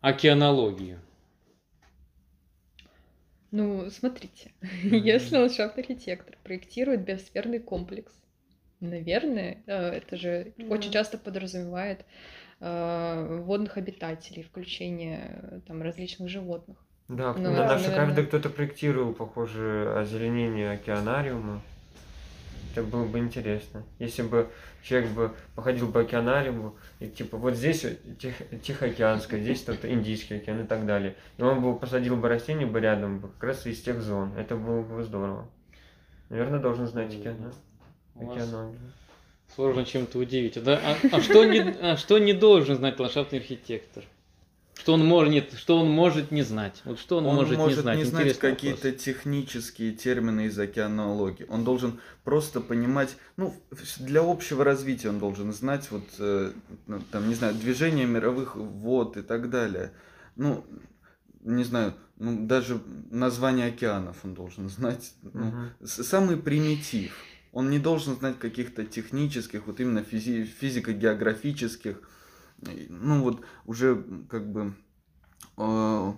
океанологию. 0.00 1.00
Ну, 3.56 3.88
смотрите, 3.88 4.50
если 4.82 5.36
ландшафтный 5.36 5.84
архитектор 5.84 6.36
проектирует 6.42 7.04
биосферный 7.04 7.60
комплекс, 7.60 8.12
наверное, 8.80 9.62
э, 9.66 9.72
это 9.90 10.16
же 10.16 10.52
Да. 10.58 10.74
очень 10.74 10.90
часто 10.90 11.18
подразумевает 11.18 12.04
э, 12.60 13.40
водных 13.44 13.76
обитателей, 13.76 14.42
включение 14.42 15.38
э, 15.40 15.60
там 15.68 15.82
различных 15.82 16.28
животных. 16.30 16.78
Да, 17.08 17.32
Ну, 17.34 17.50
на 17.50 17.54
это, 17.54 17.64
нашей 17.74 17.82
наверное. 17.90 18.06
кафедре 18.06 18.26
кто-то 18.26 18.50
проектировал, 18.50 19.12
похоже, 19.14 19.94
озеленение 19.96 20.72
океанариума. 20.72 21.62
Это 22.74 22.82
было 22.82 23.04
бы 23.04 23.20
интересно. 23.20 23.84
Если 24.00 24.22
бы 24.22 24.48
человек 24.82 25.10
бы 25.10 25.32
походил 25.54 25.92
по 25.92 26.00
океанариуму, 26.00 26.74
и 26.98 27.06
типа 27.06 27.36
вот 27.36 27.54
здесь 27.54 27.86
Тих- 28.18 28.60
Тихоокеанское, 28.62 29.40
здесь 29.40 29.62
тут 29.62 29.84
Индийский 29.84 30.36
океан 30.36 30.64
и 30.64 30.66
так 30.66 30.84
далее. 30.84 31.14
И 31.38 31.42
он 31.42 31.62
бы 31.62 31.78
посадил 31.78 32.16
бы 32.16 32.28
растения 32.28 32.66
бы 32.66 32.80
рядом, 32.80 33.20
бы, 33.20 33.28
как 33.28 33.44
раз 33.44 33.64
из 33.66 33.80
тех 33.80 34.02
зон. 34.02 34.32
Это 34.36 34.56
было 34.56 34.82
бы 34.82 35.04
здорово. 35.04 35.48
Наверное, 36.30 36.58
должен 36.58 36.88
знать 36.88 37.14
вас 37.14 37.54
океанологию. 38.16 38.80
Сложно 39.54 39.84
чем-то 39.84 40.18
удивить. 40.18 40.60
Да? 40.64 40.80
А, 40.82 41.16
а 41.16 41.20
что 41.20 41.44
не, 41.44 41.60
а 41.60 41.96
что 41.96 42.18
не 42.18 42.32
должен 42.32 42.74
знать 42.74 42.98
ландшафтный 42.98 43.38
архитектор? 43.38 44.02
Что 44.76 44.94
он 44.94 45.06
может, 45.06 45.52
что 45.56 45.78
он 45.78 45.88
может 45.90 46.30
не 46.30 46.42
знать? 46.42 46.82
Вот 46.84 46.98
что 46.98 47.18
он, 47.18 47.26
Он 47.26 47.36
может, 47.36 47.56
не 47.58 47.74
знать? 47.74 47.98
Интересный 48.00 48.34
какие-то 48.50 48.88
вопрос. 48.88 49.02
технические 49.04 49.92
термины 49.92 50.46
из 50.46 50.58
океанологии. 50.58 51.46
Он 51.48 51.64
должен 51.64 52.00
просто 52.24 52.60
понимать, 52.60 53.16
ну, 53.36 53.54
для 54.00 54.20
общего 54.22 54.64
развития 54.64 55.10
он 55.10 55.18
должен 55.20 55.52
знать, 55.52 55.90
вот, 55.90 56.04
э, 56.18 56.52
ну, 56.86 57.00
там, 57.12 57.28
не 57.28 57.34
знаю, 57.34 57.54
движение 57.54 58.06
мировых 58.06 58.56
вод 58.56 59.16
и 59.16 59.22
так 59.22 59.48
далее. 59.48 59.92
Ну, 60.36 60.64
не 61.44 61.62
знаю, 61.64 61.94
ну, 62.18 62.46
даже 62.46 62.80
название 63.10 63.68
океанов 63.68 64.16
он 64.24 64.34
должен 64.34 64.68
знать. 64.68 65.12
Ну, 65.32 65.52
с- 65.82 66.02
самый 66.02 66.36
примитив. 66.36 67.14
Он 67.52 67.70
не 67.70 67.78
должен 67.78 68.16
знать 68.16 68.38
каких-то 68.40 68.84
технических, 68.84 69.66
вот 69.68 69.78
именно 69.78 70.00
физи- 70.00 70.44
физико-географических, 70.44 71.96
ну 72.58 73.22
вот 73.22 73.42
уже 73.66 74.04
как 74.28 74.50
бы 74.50 74.74
э, 75.56 76.12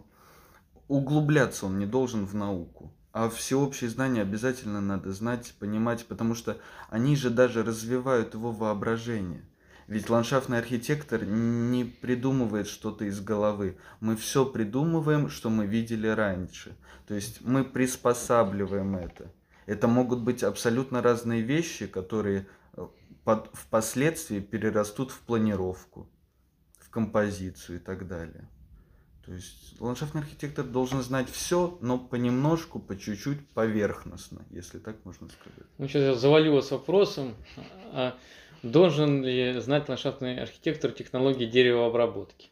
углубляться 0.88 1.66
он 1.66 1.78
не 1.78 1.86
должен 1.86 2.26
в 2.26 2.34
науку. 2.34 2.92
А 3.12 3.30
всеобщие 3.30 3.88
знания 3.88 4.20
обязательно 4.20 4.80
надо 4.82 5.10
знать, 5.12 5.54
понимать, 5.58 6.06
потому 6.06 6.34
что 6.34 6.58
они 6.90 7.16
же 7.16 7.30
даже 7.30 7.62
развивают 7.62 8.34
его 8.34 8.52
воображение. 8.52 9.42
Ведь 9.86 10.10
ландшафтный 10.10 10.58
архитектор 10.58 11.24
не 11.24 11.84
придумывает 11.84 12.66
что-то 12.66 13.04
из 13.04 13.20
головы. 13.20 13.78
Мы 14.00 14.16
все 14.16 14.44
придумываем, 14.44 15.30
что 15.30 15.48
мы 15.48 15.64
видели 15.64 16.08
раньше. 16.08 16.76
То 17.06 17.14
есть 17.14 17.40
мы 17.40 17.64
приспосабливаем 17.64 18.96
это. 18.96 19.32
Это 19.64 19.88
могут 19.88 20.20
быть 20.20 20.42
абсолютно 20.42 21.02
разные 21.02 21.42
вещи, 21.42 21.86
которые 21.86 22.46
э, 22.74 22.86
впоследствии 23.52 24.40
перерастут 24.40 25.10
в 25.10 25.20
планировку, 25.20 26.08
композицию 26.96 27.76
и 27.76 27.78
так 27.78 28.08
далее. 28.08 28.48
То 29.26 29.34
есть 29.34 29.78
ландшафтный 29.80 30.22
архитектор 30.22 30.64
должен 30.64 31.02
знать 31.02 31.28
все, 31.28 31.76
но 31.82 31.98
понемножку, 31.98 32.78
по 32.78 32.96
чуть-чуть, 32.96 33.46
поверхностно, 33.50 34.46
если 34.50 34.78
так 34.78 34.96
можно 35.04 35.28
сказать. 35.28 35.68
Ну, 35.76 35.88
сейчас 35.88 36.02
я 36.02 36.14
завалю 36.14 36.54
вас 36.54 36.70
вопросом. 36.70 37.34
А 37.92 38.14
должен 38.62 39.22
ли 39.22 39.60
знать 39.60 39.90
ландшафтный 39.90 40.40
архитектор 40.40 40.90
технологии 40.90 41.44
деревообработки? 41.44 42.48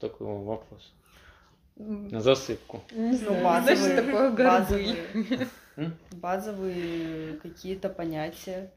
Такой 0.00 0.26
вопрос. 0.26 0.92
На 1.76 2.20
засыпку. 2.20 2.82
Не 2.90 3.12
Ну, 3.12 3.16
знаю, 3.18 3.44
базовые, 3.44 4.02
такое 4.02 4.30
горбы? 4.32 4.96
базовые, 5.16 5.48
базовые 6.10 7.36
какие-то 7.36 7.88
понятия. 7.88 8.72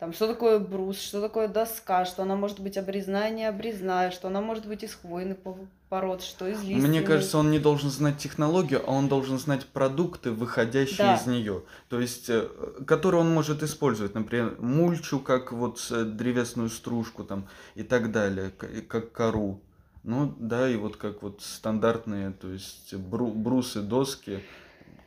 Там, 0.00 0.12
что 0.12 0.26
такое 0.26 0.58
брус, 0.58 1.00
что 1.00 1.20
такое 1.20 1.46
доска, 1.46 2.04
что 2.04 2.22
она 2.22 2.34
может 2.34 2.58
быть 2.58 2.76
обрезная, 2.76 3.30
не 3.30 3.44
обрезная, 3.44 4.10
что 4.10 4.26
она 4.26 4.40
может 4.40 4.66
быть 4.66 4.82
из 4.82 4.94
хвойных 4.94 5.38
по- 5.38 5.56
пород, 5.88 6.20
что 6.20 6.48
из 6.48 6.60
лиственных. 6.62 6.88
Мне 6.88 7.02
кажется, 7.02 7.38
он 7.38 7.52
не 7.52 7.60
должен 7.60 7.90
знать 7.90 8.18
технологию, 8.18 8.82
а 8.84 8.90
он 8.90 9.06
должен 9.08 9.38
знать 9.38 9.64
продукты, 9.66 10.32
выходящие 10.32 10.98
Да. 11.06 11.14
из 11.14 11.26
нее. 11.26 11.62
То 11.88 12.00
есть, 12.00 12.28
э, 12.28 12.48
которые 12.86 13.20
он 13.20 13.32
может 13.32 13.62
использовать, 13.62 14.14
например, 14.14 14.56
мульчу, 14.58 15.20
как 15.20 15.52
вот 15.52 15.80
э, 15.92 16.02
древесную 16.04 16.70
стружку 16.70 17.22
там 17.22 17.46
и 17.76 17.84
так 17.84 18.10
далее, 18.10 18.50
как 18.88 19.12
кору. 19.12 19.60
Ну 20.02 20.34
да, 20.38 20.68
и 20.68 20.76
вот 20.76 20.96
как 20.96 21.22
вот 21.22 21.40
стандартные, 21.40 22.32
то 22.32 22.48
есть 22.50 22.92
бру- 22.92 23.32
брусы, 23.32 23.80
доски, 23.80 24.40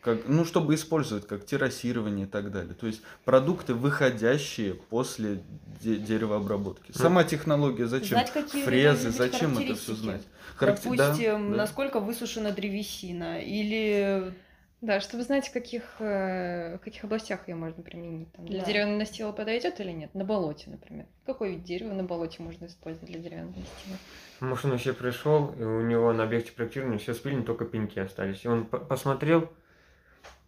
как, 0.07 0.27
ну, 0.27 0.45
чтобы 0.45 0.73
использовать 0.75 1.27
как 1.27 1.45
террасирование 1.45 2.25
и 2.25 2.29
так 2.29 2.49
далее. 2.51 2.73
То 2.73 2.87
есть 2.87 3.01
продукты, 3.25 3.73
выходящие 3.73 4.73
после 4.75 5.41
де- 5.81 5.97
деревообработки. 5.97 6.93
Сама 6.93 7.25
технология 7.25 7.87
зачем? 7.87 8.09
Знать, 8.17 8.31
какие 8.31 8.63
Фрезы, 8.63 9.11
зачем 9.11 9.57
это 9.57 9.75
все 9.75 9.93
знать? 9.93 10.21
Характер- 10.55 10.91
да, 10.95 11.07
Допустим, 11.09 11.51
да. 11.51 11.57
насколько 11.57 11.99
высушена 11.99 12.51
древесина, 12.51 13.41
или 13.41 14.33
Да, 14.79 14.99
чтобы 15.01 15.23
знать, 15.23 15.47
в 15.47 15.53
каких, 15.53 15.81
э, 15.99 16.77
в 16.77 16.83
каких 16.83 17.03
областях 17.03 17.47
ее 17.47 17.55
можно 17.55 17.81
применить. 17.81 18.31
Там, 18.33 18.45
для 18.45 18.59
Да. 18.59 18.65
деревянного 18.67 18.99
настила 18.99 19.31
подойдет 19.31 19.79
или 19.79 19.91
нет? 19.91 20.13
На 20.13 20.23
болоте, 20.23 20.69
например. 20.69 21.07
Какой 21.25 21.53
вид 21.55 21.63
дерева 21.63 21.93
на 21.95 22.03
болоте 22.03 22.43
можно 22.43 22.67
использовать 22.67 23.09
для 23.09 23.19
деревянного 23.19 23.55
настила? 23.57 23.97
Может, 24.39 24.65
он 24.65 24.71
вообще 24.71 24.93
пришел, 24.93 25.51
и 25.59 25.63
у 25.63 25.81
него 25.81 26.13
на 26.13 26.21
объекте 26.25 26.51
проектирования 26.51 26.99
все 26.99 27.15
спилено, 27.15 27.41
только 27.41 27.65
пеньки 27.65 27.97
остались. 27.97 28.45
И 28.45 28.47
он 28.47 28.65
по- 28.65 28.77
посмотрел, 28.77 29.49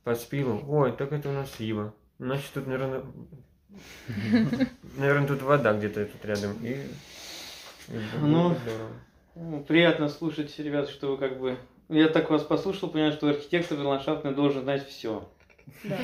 поспил, 0.04 0.64
ой, 0.68 0.92
так 0.92 1.12
это 1.12 1.30
у 1.30 1.34
нас 1.34 1.60
ива. 1.60 1.94
Значит, 2.20 2.52
тут, 2.54 2.68
наверное, 2.68 3.04
наверное, 4.98 5.28
тут 5.28 5.42
вода 5.42 5.74
где-то 5.74 6.06
тут 6.06 6.26
рядом. 6.26 6.54
И, 6.64 6.78
Ну, 8.22 8.56
здорово. 8.56 8.90
Ну, 9.36 9.64
Приятно 9.64 10.10
слушать, 10.10 10.58
ребят, 10.60 10.90
что 10.90 11.12
вы 11.12 11.18
как 11.18 11.40
бы... 11.40 11.58
Я 11.88 12.10
так 12.10 12.30
вас 12.30 12.44
послушал, 12.44 12.90
понимаю, 12.90 13.14
что 13.14 13.30
архитектор 13.30 13.80
ландшафтный 13.80 14.34
должен 14.34 14.64
знать 14.64 14.88
все. 14.88 15.28
да. 15.84 15.98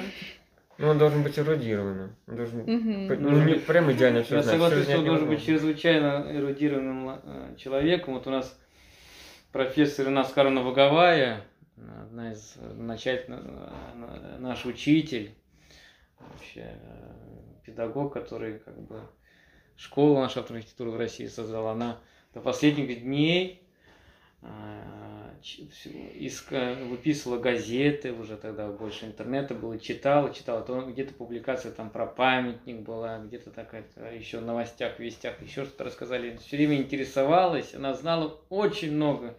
Ну, 0.78 0.90
он 0.90 0.98
должен 0.98 1.24
быть 1.24 1.38
эрудированным. 1.40 2.16
Он 2.28 2.36
должен 2.36 2.60
Мгм. 2.60 3.08
ну, 3.22 3.30
не 3.46 3.54
быть- 3.54 3.66
прям 3.66 3.92
идеально 3.92 4.24
все 4.24 4.36
Я 4.38 4.42
знать. 4.42 4.54
согласен, 4.56 4.82
всё 4.82 4.90
что 4.92 5.00
он 5.00 5.06
должен 5.06 5.30
быть 5.30 5.46
чрезвычайно 5.46 6.26
эрудированным 6.32 7.10
э, 7.24 7.56
человеком. 7.58 8.16
Вот 8.16 8.28
у 8.28 8.30
нас 8.30 8.58
профессор 9.54 10.08
Инас 10.10 10.32
Карна 10.34 10.64
Ваговая, 10.64 11.42
одна 11.78 12.32
из 12.32 12.56
начательных, 12.76 13.42
э, 13.46 14.38
наш 14.40 14.66
учитель, 14.66 15.34
вообще 16.20 16.78
педагог, 17.66 18.14
который 18.14 18.60
как 18.60 18.80
бы 18.82 19.02
школу 19.76 20.14
ландшафтной 20.16 20.60
архитектуры 20.60 20.92
в 20.92 20.98
России 20.98 21.28
создала, 21.28 21.72
она 21.72 22.00
до 22.34 22.42
последних 22.42 23.02
дней 23.02 23.66
иска- 25.42 26.76
выписывала 26.86 27.40
газеты, 27.40 28.14
уже 28.14 28.38
тогда 28.38 28.68
больше 28.70 29.06
интернета 29.06 29.54
было, 29.54 29.80
читала, 29.80 30.34
читала, 30.34 30.62
то 30.62 30.82
где-то 30.82 31.14
публикация 31.14 31.72
там 31.72 31.90
про 31.90 32.06
памятник 32.06 32.82
была, 32.82 33.20
где-то 33.20 33.52
такая 33.52 33.86
еще 34.14 34.40
в 34.40 34.46
новостях, 34.46 35.00
вестях, 35.00 35.42
еще 35.42 35.66
что-то 35.66 35.86
рассказали. 35.86 36.38
Все 36.38 36.58
время 36.58 36.78
интересовалась, 36.78 37.74
она 37.74 37.94
знала 37.94 38.40
очень 38.50 38.94
много. 38.94 39.36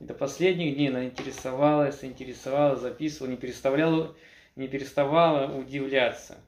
До 0.00 0.12
последних 0.12 0.74
дней 0.74 0.90
она 0.90 1.06
интересовалась, 1.06 2.04
интересовалась, 2.04 2.80
записывала, 2.80 3.30
не 3.30 3.38
переставляла, 3.38 4.14
не 4.54 4.68
переставала 4.68 5.56
удивляться 5.56 6.38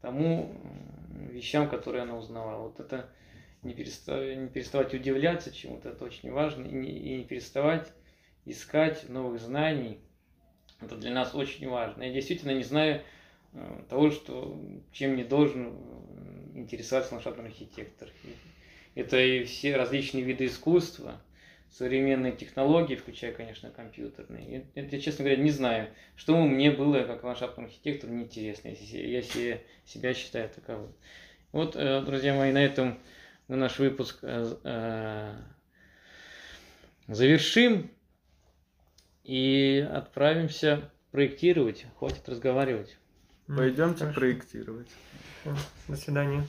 тому 0.00 0.54
вещам, 1.30 1.68
которые 1.68 2.02
она 2.02 2.16
узнавала. 2.16 2.62
Вот 2.62 2.80
это 2.80 3.10
не, 3.62 3.74
переста- 3.74 4.34
не 4.34 4.48
переставать 4.48 4.94
удивляться 4.94 5.52
чему-то, 5.52 5.90
это 5.90 6.04
очень 6.04 6.30
важно, 6.30 6.64
и 6.64 6.72
не, 6.72 6.90
и 6.90 7.16
не 7.18 7.24
переставать 7.24 7.92
искать 8.44 9.08
новых 9.08 9.40
знаний. 9.40 9.98
Это 10.80 10.96
для 10.96 11.12
нас 11.12 11.34
очень 11.34 11.68
важно. 11.68 12.04
Я 12.04 12.12
действительно 12.12 12.52
не 12.52 12.62
знаю 12.62 13.02
э, 13.52 13.82
того, 13.90 14.10
что, 14.10 14.58
чем 14.92 15.16
не 15.16 15.24
должен 15.24 15.76
интересоваться 16.54 17.14
ландшафтный 17.14 17.46
архитектор. 17.46 18.08
Это 18.94 19.20
и 19.20 19.44
все 19.44 19.76
различные 19.76 20.24
виды 20.24 20.46
искусства, 20.46 21.20
современные 21.70 22.32
технологии, 22.32 22.96
включая, 22.96 23.32
конечно, 23.32 23.70
компьютерные. 23.70 24.66
И 24.74 24.78
Это, 24.80 24.96
я, 24.96 25.02
честно 25.02 25.24
говоря, 25.24 25.42
не 25.42 25.50
знаю, 25.50 25.88
что 26.16 26.36
мне 26.40 26.70
было, 26.70 27.02
как 27.04 27.24
ландшафтному 27.24 27.68
архитектору, 27.68 28.12
неинтересно, 28.12 28.68
если 28.68 28.98
я 28.98 29.22
се- 29.22 29.62
себя 29.84 30.14
считаю 30.14 30.48
таковым. 30.48 30.92
Вот, 31.52 31.76
э, 31.76 32.02
друзья 32.02 32.34
мои, 32.34 32.52
на 32.52 32.64
этом 32.64 32.98
мы 33.48 33.56
наш 33.56 33.78
выпуск 33.78 34.18
э, 34.22 34.54
э, 34.64 35.34
завершим 37.06 37.90
и 39.24 39.86
отправимся 39.90 40.90
проектировать. 41.10 41.86
Хватит 41.98 42.28
разговаривать. 42.28 42.96
Пойдемте 43.46 44.00
хорошо. 44.00 44.20
проектировать. 44.20 44.88
До 45.88 45.96
свидания. 45.96 46.44